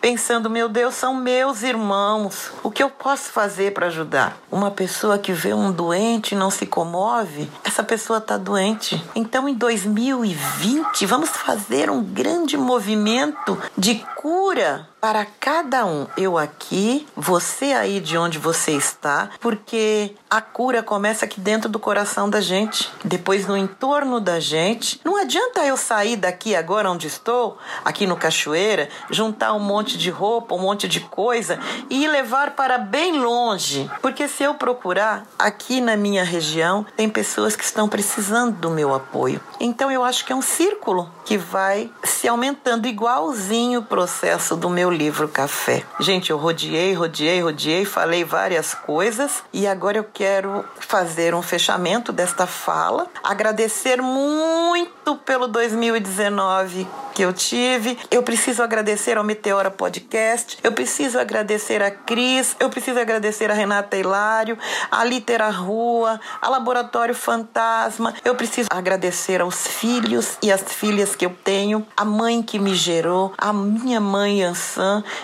pensando: 0.00 0.50
meu 0.50 0.68
Deus, 0.68 0.94
são 0.94 1.14
meus 1.14 1.62
irmãos, 1.62 2.50
o 2.62 2.70
que 2.70 2.82
eu 2.82 2.90
posso 2.90 3.30
fazer 3.30 3.72
para 3.72 3.86
ajudar? 3.86 4.38
Uma 4.50 4.70
pessoa 4.70 5.18
que 5.18 5.32
vê 5.32 5.52
um 5.52 5.72
doente 5.72 6.32
e 6.32 6.38
não 6.38 6.50
se 6.50 6.66
comove, 6.66 7.48
essa 7.64 7.82
pessoa 7.82 8.18
está 8.18 8.36
doente. 8.36 9.02
Então, 9.14 9.48
em 9.48 9.54
2020, 9.54 11.06
vamos 11.06 11.30
fazer 11.30 11.90
um 11.90 12.02
grande 12.02 12.56
movimento 12.56 13.58
de 13.76 13.96
cura 14.16 14.88
para 15.00 15.26
cada 15.38 15.86
um. 15.86 16.06
Eu 16.16 16.36
aqui, 16.36 17.06
você 17.16 17.66
aí 17.66 18.00
de 18.00 18.16
onde 18.16 18.38
você 18.38 18.72
está, 18.72 19.30
porque 19.40 20.14
a 20.28 20.40
cura 20.40 20.82
começa 20.82 21.24
aqui 21.24 21.40
dentro 21.40 21.68
do 21.68 21.78
coração 21.78 22.28
da 22.28 22.40
gente, 22.40 22.90
depois 23.04 23.46
no 23.46 23.56
entorno 23.56 24.20
da 24.20 24.40
gente. 24.40 25.00
Não 25.04 25.16
adianta 25.16 25.64
eu 25.64 25.76
sair 25.76 26.16
daqui 26.16 26.54
agora 26.54 26.90
onde 26.90 27.06
estou, 27.06 27.58
aqui 27.84 28.06
no 28.06 28.16
Cachoeira, 28.16 28.88
juntar 29.10 29.52
um 29.54 29.60
monte 29.60 29.96
de 29.96 30.10
roupa, 30.10 30.54
um 30.54 30.58
monte 30.58 30.88
de 30.88 31.00
coisa 31.00 31.58
e 31.88 32.06
levar 32.06 32.52
para 32.52 32.78
bem 32.78 33.18
longe, 33.18 33.90
porque 34.02 34.28
se 34.28 34.42
eu 34.42 34.54
procurar 34.54 35.26
aqui 35.38 35.80
na 35.80 35.96
minha 35.96 36.24
região, 36.24 36.84
tem 36.96 37.08
pessoas 37.08 37.54
que 37.54 37.64
estão 37.64 37.88
precisando 37.88 38.56
do 38.56 38.70
meu 38.70 38.94
apoio. 38.94 39.40
Então 39.60 39.90
eu 39.90 40.04
acho 40.04 40.24
que 40.24 40.32
é 40.32 40.36
um 40.36 40.42
círculo 40.42 41.10
que 41.24 41.36
vai 41.36 41.90
se 42.04 42.26
aumentando 42.26 42.86
igualzinho 42.86 43.80
o 43.80 43.84
processo 43.84 44.56
do 44.56 44.68
meu 44.68 44.87
livro 44.90 45.28
Café. 45.28 45.84
Gente, 46.00 46.30
eu 46.30 46.38
rodeei, 46.38 46.94
rodeei, 46.94 47.40
rodeei, 47.40 47.84
falei 47.84 48.24
várias 48.24 48.74
coisas 48.74 49.42
e 49.52 49.66
agora 49.66 49.98
eu 49.98 50.04
quero 50.04 50.64
fazer 50.80 51.34
um 51.34 51.42
fechamento 51.42 52.12
desta 52.12 52.46
fala, 52.46 53.06
agradecer 53.22 54.00
muito 54.00 55.16
pelo 55.16 55.48
2019 55.48 56.86
que 57.18 57.24
eu 57.24 57.32
tive. 57.32 57.98
Eu 58.12 58.22
preciso 58.22 58.62
agradecer 58.62 59.18
ao 59.18 59.24
Meteora 59.24 59.72
Podcast, 59.72 60.56
eu 60.62 60.70
preciso 60.70 61.18
agradecer 61.18 61.82
a 61.82 61.90
Cris, 61.90 62.54
eu 62.60 62.70
preciso 62.70 63.00
agradecer 63.00 63.50
a 63.50 63.54
Renata 63.54 63.96
Hilário, 63.96 64.56
a 64.88 65.04
Litera 65.04 65.50
Rua, 65.50 66.20
a 66.40 66.48
Laboratório 66.48 67.16
Fantasma, 67.16 68.14
eu 68.24 68.36
preciso 68.36 68.68
agradecer 68.70 69.40
aos 69.40 69.66
filhos 69.66 70.38
e 70.40 70.52
às 70.52 70.62
filhas 70.62 71.16
que 71.16 71.26
eu 71.26 71.36
tenho, 71.42 71.84
a 71.96 72.04
mãe 72.04 72.40
que 72.40 72.56
me 72.56 72.72
gerou, 72.72 73.34
a 73.36 73.52
minha 73.52 74.00
mãe 74.00 74.44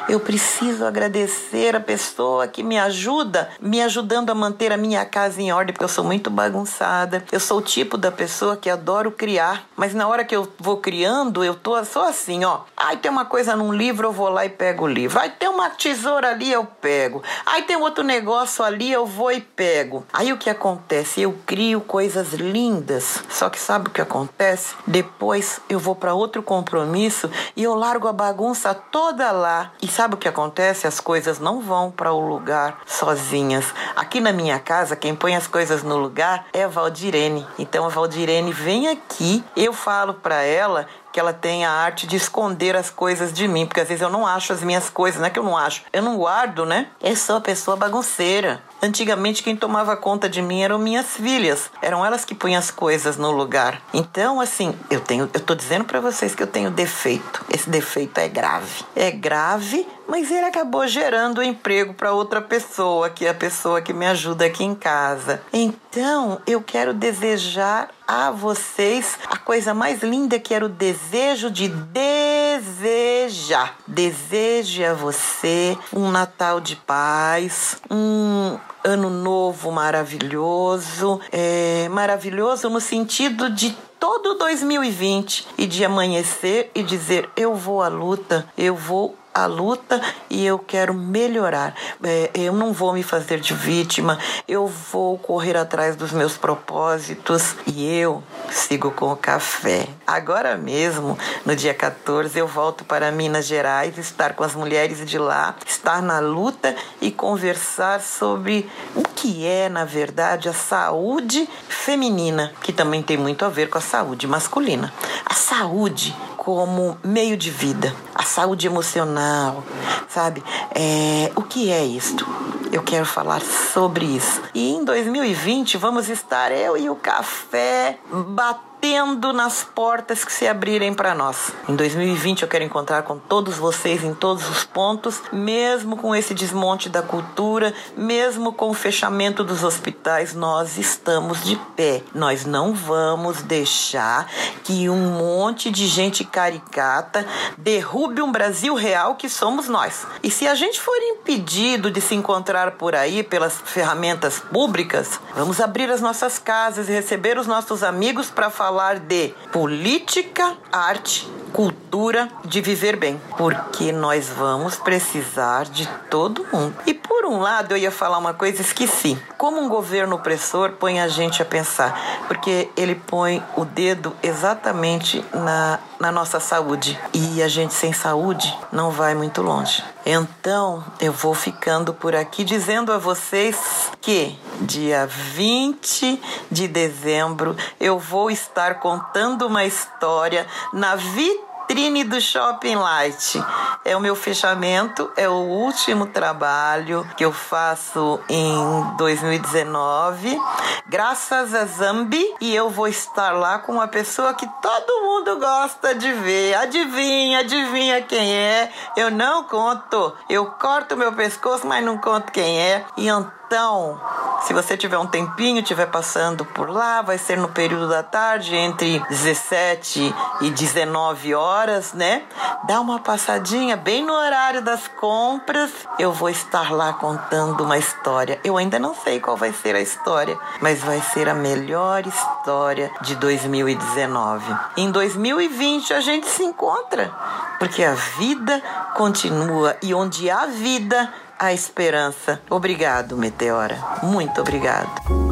Eu 0.09 0.21
preciso 0.21 0.85
agradecer 0.85 1.77
a 1.77 1.81
pessoa 1.81 2.47
que 2.49 2.63
me 2.63 2.79
ajuda, 2.79 3.51
me 3.61 3.81
ajudando 3.83 4.31
a 4.31 4.35
manter 4.35 4.73
a 4.73 4.77
minha 4.77 5.05
casa 5.05 5.41
em 5.41 5.53
ordem, 5.53 5.73
porque 5.73 5.85
eu 5.85 5.89
sou 5.89 6.05
muito 6.05 6.31
bagunçada. 6.31 7.25
Eu 7.31 7.41
sou 7.41 7.59
o 7.59 7.63
tipo 7.63 7.97
da 7.97 8.11
pessoa 8.11 8.57
que 8.57 8.69
adoro 8.69 9.11
criar, 9.11 9.67
mas 9.77 9.95
na 9.95 10.09
hora 10.09 10.25
que 10.25 10.35
eu 10.35 10.51
vou 10.59 10.79
criando, 10.79 11.45
eu 11.45 11.55
tô 11.55 11.83
só 11.85 12.09
assim, 12.09 12.45
ó. 12.45 12.61
Aí 12.77 12.97
tem 12.97 13.11
uma 13.11 13.25
coisa 13.25 13.55
num 13.55 13.73
livro, 13.73 14.09
eu 14.09 14.13
vou 14.13 14.29
lá 14.29 14.45
e 14.45 14.49
pego 14.49 14.85
o 14.85 14.89
livro. 14.89 15.19
Aí 15.21 15.31
tem 15.31 15.49
uma 15.49 15.71
tesoura 15.71 16.31
ali, 16.31 16.51
eu 16.51 16.65
pego. 16.65 17.23
Aí 17.47 17.63
tem 17.63 17.77
outro 17.77 18.03
negócio 18.03 18.65
ali, 18.65 18.91
eu 18.91 19.07
vou 19.07 19.31
e 19.33 19.41
pego. 19.41 20.05
Aí 20.13 20.33
o 20.33 20.39
que 20.39 20.51
acontece? 20.51 21.23
Eu 21.23 21.39
crio 21.47 21.81
coisas 21.81 22.33
lindas. 22.33 23.23
Só 23.29 23.49
que 23.49 23.59
sabe 23.59 23.89
o 23.89 23.91
que 23.91 24.01
acontece? 24.01 24.75
Depois 24.87 25.61
eu 25.69 25.79
vou 25.79 25.95
para 25.95 26.15
outro 26.15 26.43
compromisso 26.43 27.31
e 27.57 27.63
eu 27.63 27.75
largo 27.75 28.09
a 28.09 28.13
bagunça 28.13 28.75
toda 28.75 29.31
lá. 29.31 29.44
E 29.83 29.89
sabe 29.89 30.15
o 30.15 30.17
que 30.17 30.29
acontece? 30.29 30.87
As 30.87 31.01
coisas 31.01 31.39
não 31.39 31.61
vão 31.61 31.91
para 31.91 32.13
o 32.13 32.27
lugar 32.27 32.81
sozinhas. 32.87 33.67
Aqui 33.95 34.21
na 34.21 34.33
minha 34.33 34.59
casa, 34.59 34.97
quem 34.97 35.15
põe 35.15 35.37
as 35.37 35.47
coisas 35.47 35.83
no 35.83 35.97
lugar 35.97 36.47
é 36.53 36.65
a 36.65 36.69
Valdirene. 36.69 37.47
Então 37.59 37.85
a 37.85 37.89
Valdirene 37.89 38.53
vem 38.53 38.89
aqui, 38.89 39.45
eu 39.57 39.73
falo 39.73 40.15
para 40.15 40.43
ela 40.43 40.87
que 41.13 41.21
ela 41.21 41.33
tem 41.33 41.65
a 41.65 41.71
arte 41.71 42.09
de 42.09 42.17
esconder 42.17 42.75
as 42.75 42.91
coisas 42.91 43.33
de 43.33 43.47
mim, 43.47 43.67
porque 43.67 43.81
às 43.81 43.87
vezes 43.87 44.03
eu 44.03 44.11
não 44.11 44.27
acho 44.27 44.53
as 44.53 44.65
minhas 44.65 44.91
coisas, 44.91 45.21
não 45.21 45.29
é 45.29 45.31
que 45.31 45.39
eu 45.39 45.45
não 45.45 45.57
acho, 45.57 45.83
eu 45.93 46.03
não 46.03 46.17
guardo, 46.17 46.67
né? 46.67 46.89
Eu 47.01 47.15
sou 47.15 47.37
a 47.37 47.41
pessoa 47.41 47.77
bagunceira. 47.77 48.61
Antigamente 48.85 49.43
quem 49.43 49.57
tomava 49.57 49.97
conta 49.97 50.29
de 50.29 50.43
mim 50.43 50.61
eram 50.61 50.79
minhas 50.79 51.07
filhas, 51.17 51.71
eram 51.81 52.05
elas 52.05 52.23
que 52.23 52.35
punham 52.35 52.59
as 52.59 52.71
coisas 52.71 53.17
no 53.17 53.31
lugar. 53.31 53.81
Então, 53.95 54.43
assim, 54.43 54.75
eu 54.91 55.01
tenho, 55.01 55.27
eu 55.33 55.41
tô 55.41 55.55
dizendo 55.55 55.87
para 55.87 56.01
vocês 56.01 56.35
que 56.35 56.43
eu 56.43 56.47
tenho 56.47 56.71
defeito. 56.71 57.43
Esse 57.49 57.71
defeito 57.71 58.19
é 58.19 58.29
grave. 58.29 58.85
É 58.95 59.11
grave, 59.11 59.89
mas 60.07 60.31
ele 60.31 60.47
acabou 60.47 60.87
gerando 60.87 61.43
emprego 61.43 61.95
para 61.95 62.13
outra 62.13 62.41
pessoa, 62.41 63.11
que 63.11 63.27
é 63.27 63.31
a 63.31 63.35
pessoa 63.35 63.83
que 63.83 63.93
me 63.93 64.07
ajuda 64.07 64.45
aqui 64.45 64.63
em 64.65 64.75
casa. 64.75 65.43
Então, 65.53 66.41
eu 66.47 66.63
quero 66.63 66.95
desejar 66.95 67.91
a 68.07 68.31
vocês 68.31 69.19
a 69.29 69.39
coisa 69.39 69.73
mais 69.73 70.03
linda 70.03 70.39
que 70.39 70.53
era 70.55 70.67
o 70.67 70.69
desejo 70.69 71.51
de 71.51 71.69
desejar. 71.69 73.77
Deseje 73.87 74.85
a 74.85 74.95
você 74.95 75.77
um 75.93 76.11
Natal 76.11 76.61
de 76.61 76.77
paz, 76.77 77.79
um 77.91 78.59
ano 78.85 79.09
novo 79.09 79.73
maravilhoso, 79.73 81.19
é, 81.33 81.89
maravilhoso 81.89 82.69
no 82.69 82.81
sentido 82.81 83.49
de 83.49 83.75
todo 83.99 84.35
2020 84.35 85.49
e 85.57 85.67
de 85.67 85.83
amanhecer 85.83 86.71
e 86.75 86.83
dizer 86.83 87.31
eu 87.35 87.55
vou 87.55 87.83
à 87.83 87.89
luta, 87.89 88.47
eu 88.59 88.77
vou 88.77 89.17
a 89.35 89.47
luta 89.47 90.01
e 90.31 90.47
eu 90.47 90.59
quero 90.59 90.95
melhorar. 90.95 91.75
É, 92.03 92.31
eu 92.35 92.53
não 92.53 92.73
vou 92.73 92.93
me 92.93 93.03
fazer 93.03 93.41
de 93.41 93.53
vítima, 93.53 94.19
eu 94.47 94.69
vou 94.69 95.19
correr 95.19 95.57
atrás 95.57 95.97
dos 95.97 96.13
meus 96.13 96.37
propósitos 96.37 97.57
e 97.67 97.85
eu 97.99 98.23
sigo 98.51 98.93
com 98.93 99.11
o 99.11 99.17
café. 99.17 99.89
Agora 100.07 100.57
mesmo, 100.57 101.19
no 101.45 101.57
dia 101.57 101.75
14, 101.75 102.39
eu 102.39 102.47
volto 102.47 102.85
para 102.85 103.11
Minas 103.11 103.47
Gerais, 103.47 103.99
estar 103.99 104.35
com 104.35 104.45
as 104.45 104.55
mulheres 104.55 105.05
de 105.05 105.19
lá, 105.19 105.57
estar 105.67 106.01
na 106.01 106.21
luta 106.21 106.77
e 107.01 107.11
conversar 107.11 108.01
sobre 108.01 108.71
o 108.95 109.03
que 109.03 109.47
é, 109.47 109.69
na 109.69 109.85
verdade, 109.85 110.49
a 110.49 110.53
saúde 110.53 111.49
feminina, 111.69 112.53
que 112.63 112.73
também 112.73 113.03
tem 113.03 113.17
muito 113.17 113.45
a 113.45 113.49
ver 113.49 113.69
com 113.69 113.79
a 113.79 113.81
saúde 113.81 114.27
masculina. 114.27 114.93
A 115.25 115.35
saúde 115.35 116.15
como 116.45 116.99
meio 117.03 117.39
de 117.39 117.51
vida, 117.51 117.95
a 118.15 118.23
saúde 118.23 118.67
emocional, 118.67 119.65
sabe? 120.09 120.45
É, 120.75 121.33
o 121.35 121.43
que 121.43 121.73
é 121.73 121.83
isto? 121.83 122.27
Eu 122.71 122.83
quero 122.83 123.07
falar 123.07 123.41
sobre 123.41 124.05
isso. 124.05 124.43
E 124.55 124.75
em 124.75 124.85
2020 124.85 125.79
vamos 125.79 126.11
estar 126.11 126.53
eu 126.53 126.77
e 126.77 126.91
o 126.91 126.97
café 126.97 127.99
batendo 128.13 128.74
batendo 128.85 129.33
nas 129.33 129.65
portas 129.65 130.27
que 130.27 130.33
se 130.33 130.47
abrirem 130.47 130.93
para 130.93 131.15
nós. 131.15 131.53
Em 131.67 131.75
2020 131.75 132.43
eu 132.43 132.49
quero 132.49 132.65
encontrar 132.65 133.03
com 133.03 133.19
todos 133.19 133.57
vocês 133.57 134.05
em 134.05 134.13
todos 134.13 134.47
os 134.47 134.63
pontos, 134.63 135.23
mesmo 135.33 135.97
com 135.97 136.15
esse 136.15 136.35
desmonte 136.35 136.91
da 136.91 137.01
cultura, 137.01 137.73
mesmo 137.97 138.53
com 138.53 138.69
o 138.69 138.75
fechamento 138.75 139.43
dos 139.43 139.65
hospitais, 139.65 140.35
nós 140.35 140.77
estamos 140.77 141.43
de 141.43 141.57
pé. 141.75 142.03
Nós 142.15 142.45
não 142.45 142.75
vamos 142.75 143.41
deixar 143.41 144.31
que 144.63 144.91
um 144.91 145.17
monte 145.17 145.71
de 145.71 145.87
gente 145.87 146.23
caricata 146.23 147.27
derrube 147.57 148.21
um 148.21 148.31
Brasil 148.31 148.75
real 148.75 149.15
que 149.15 149.31
somos 149.31 149.67
nós. 149.67 150.07
E 150.23 150.31
se 150.31 150.47
a 150.47 150.55
gente 150.55 150.79
for 150.79 150.97
impedido 150.99 151.91
de 151.91 152.03
se 152.03 152.15
encontrar 152.15 152.73
por 152.73 152.95
aí 152.95 153.23
pelas 153.23 153.55
ferramentas 153.65 154.41
públicas, 154.41 155.19
vamos 155.35 155.59
abrir 155.59 155.91
as 155.91 156.03
nossas 156.03 156.39
casas 156.39 156.87
e 156.91 156.93
receber 156.93 157.39
os 157.39 157.47
nossos 157.47 157.83
amigos 157.83 158.29
para 158.29 158.51
falar 158.51 158.74
de 159.01 159.33
política, 159.53 160.57
arte, 160.73 161.29
cultura, 161.53 162.29
de 162.45 162.61
viver 162.61 162.97
bem, 162.97 163.21
porque 163.39 163.93
nós 163.93 164.29
vamos 164.29 164.75
precisar 164.77 165.65
de 165.65 165.89
todo 166.11 166.45
mundo. 166.53 166.75
E 166.85 166.93
por 167.25 167.33
um 167.33 167.41
lado, 167.41 167.73
eu 167.73 167.79
ia 167.79 167.91
falar 167.91 168.19
uma 168.19 168.35
coisa, 168.35 168.61
esqueci. 168.61 169.19
Como 169.39 169.59
um 169.59 169.67
governo 169.67 170.17
opressor 170.17 170.73
põe 170.73 171.01
a 171.01 171.09
gente 171.09 171.41
a 171.41 171.45
pensar, 171.45 172.27
porque 172.29 172.69
ele 172.77 172.95
põe 172.95 173.43
o 173.57 173.65
dedo 173.65 174.15
exatamente 174.23 175.25
na, 175.33 175.79
na 175.99 176.13
nossa 176.13 176.39
saúde. 176.39 177.01
E 177.15 177.43
a 177.43 177.49
gente 177.49 177.73
sem 177.73 177.95
saúde 177.95 178.55
não 178.71 178.91
vai 178.91 179.15
muito 179.15 179.41
longe. 179.41 179.83
Então, 180.05 180.85
eu 181.01 181.15
vou 181.15 181.33
ficando 181.33 181.95
por 181.95 182.15
aqui 182.15 182.45
dizendo 182.45 182.93
a 182.93 182.99
vocês 182.99 183.57
que 184.03 184.39
dia 184.61 185.07
20 185.07 186.21
de 186.51 186.69
dezembro 186.69 187.57
eu 187.81 187.99
vou 187.99 188.31
estar 188.31 188.81
contando 188.81 189.47
uma 189.47 189.65
história 189.65 190.47
na 190.75 190.95
vitrine 190.95 191.54
vitrine 191.65 192.05
do 192.05 192.21
Shopping 192.21 192.77
Light. 192.77 193.43
É 193.85 193.97
o 193.97 194.01
meu 194.01 194.15
fechamento, 194.15 195.11
é 195.17 195.29
o 195.29 195.33
último 195.33 196.07
trabalho 196.07 197.07
que 197.17 197.25
eu 197.25 197.33
faço 197.33 198.21
em 198.29 198.97
2019, 198.97 200.39
graças 200.87 201.55
a 201.55 201.65
Zambi, 201.65 202.25
e 202.41 202.55
eu 202.55 202.69
vou 202.71 202.87
estar 202.87 203.33
lá 203.33 203.59
com 203.59 203.73
uma 203.73 203.89
pessoa 203.89 204.35
que 204.35 204.47
todo 204.61 205.05
mundo 205.05 205.39
gosta 205.39 205.95
de 205.95 206.13
ver. 206.13 206.55
Adivinha, 206.55 207.41
adivinha 207.41 208.03
quem 208.03 208.35
é? 208.35 208.71
Eu 208.97 209.11
não 209.11 209.45
conto. 209.45 210.15
Eu 210.29 210.47
corto 210.47 210.97
meu 210.97 211.13
pescoço, 211.13 211.67
mas 211.67 211.85
não 211.85 211.99
conto 211.99 212.31
quem 212.31 212.61
é. 212.61 212.85
E 212.97 213.09
então, 213.47 214.01
se 214.47 214.53
você 214.53 214.77
tiver 214.77 214.99
um 214.99 215.07
tempinho, 215.07 215.61
estiver 215.61 215.87
passando 215.87 216.45
por 216.45 216.69
lá, 216.69 217.03
vai 217.03 217.19
ser 217.19 217.37
no 217.37 217.49
período 217.49 217.89
da 217.89 218.03
tarde, 218.03 218.55
entre 218.55 218.99
17 219.09 220.15
e 220.41 220.51
19 220.51 221.35
horas, 221.35 221.93
né? 221.93 222.25
Dá 222.67 222.81
uma 222.81 222.99
passadinha 222.99 223.77
bem 223.77 224.05
no 224.05 224.13
horário 224.13 224.63
das 224.63 224.89
compras. 224.89 225.71
Eu 225.99 226.13
vou 226.13 226.31
estar 226.31 226.73
lá 226.73 226.95
contando 226.95 227.63
uma 227.63 227.79
história. 227.79 228.41
Eu 228.43 228.57
ainda 228.57 228.79
não 228.79 228.95
sei 228.95 229.21
qual 229.21 229.37
vai 229.37 229.53
ser 229.53 229.75
a 229.75 229.81
história, 229.81 230.39
mas 230.61 230.81
vai 230.81 231.01
ser 231.01 231.29
a 231.29 231.35
melhor 231.35 232.07
história 232.07 232.91
de 233.03 233.17
2019. 233.17 234.45
Em 234.77 234.91
2020 234.91 235.93
a 235.93 236.01
gente 236.01 236.27
se 236.27 236.43
encontra, 236.43 237.13
porque 237.59 237.85
a 237.85 237.95
vida 237.95 238.63
continua 238.95 239.77
e 239.83 239.95
onde 239.95 240.31
há 240.31 240.47
vida, 240.47 241.13
a 241.39 241.53
esperança. 241.53 242.41
Obrigado, 242.51 243.17
Meteora. 243.17 243.79
Muito 244.03 244.41
obrigado. 244.41 245.25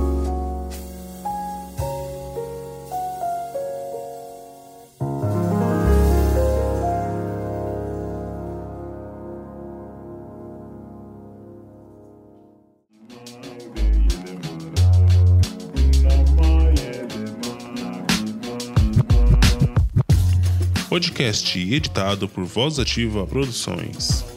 Podcast 20.89 21.59
editado 21.59 22.29
por 22.29 22.45
Voz 22.45 22.79
Ativa 22.79 23.27
Produções. 23.27 24.32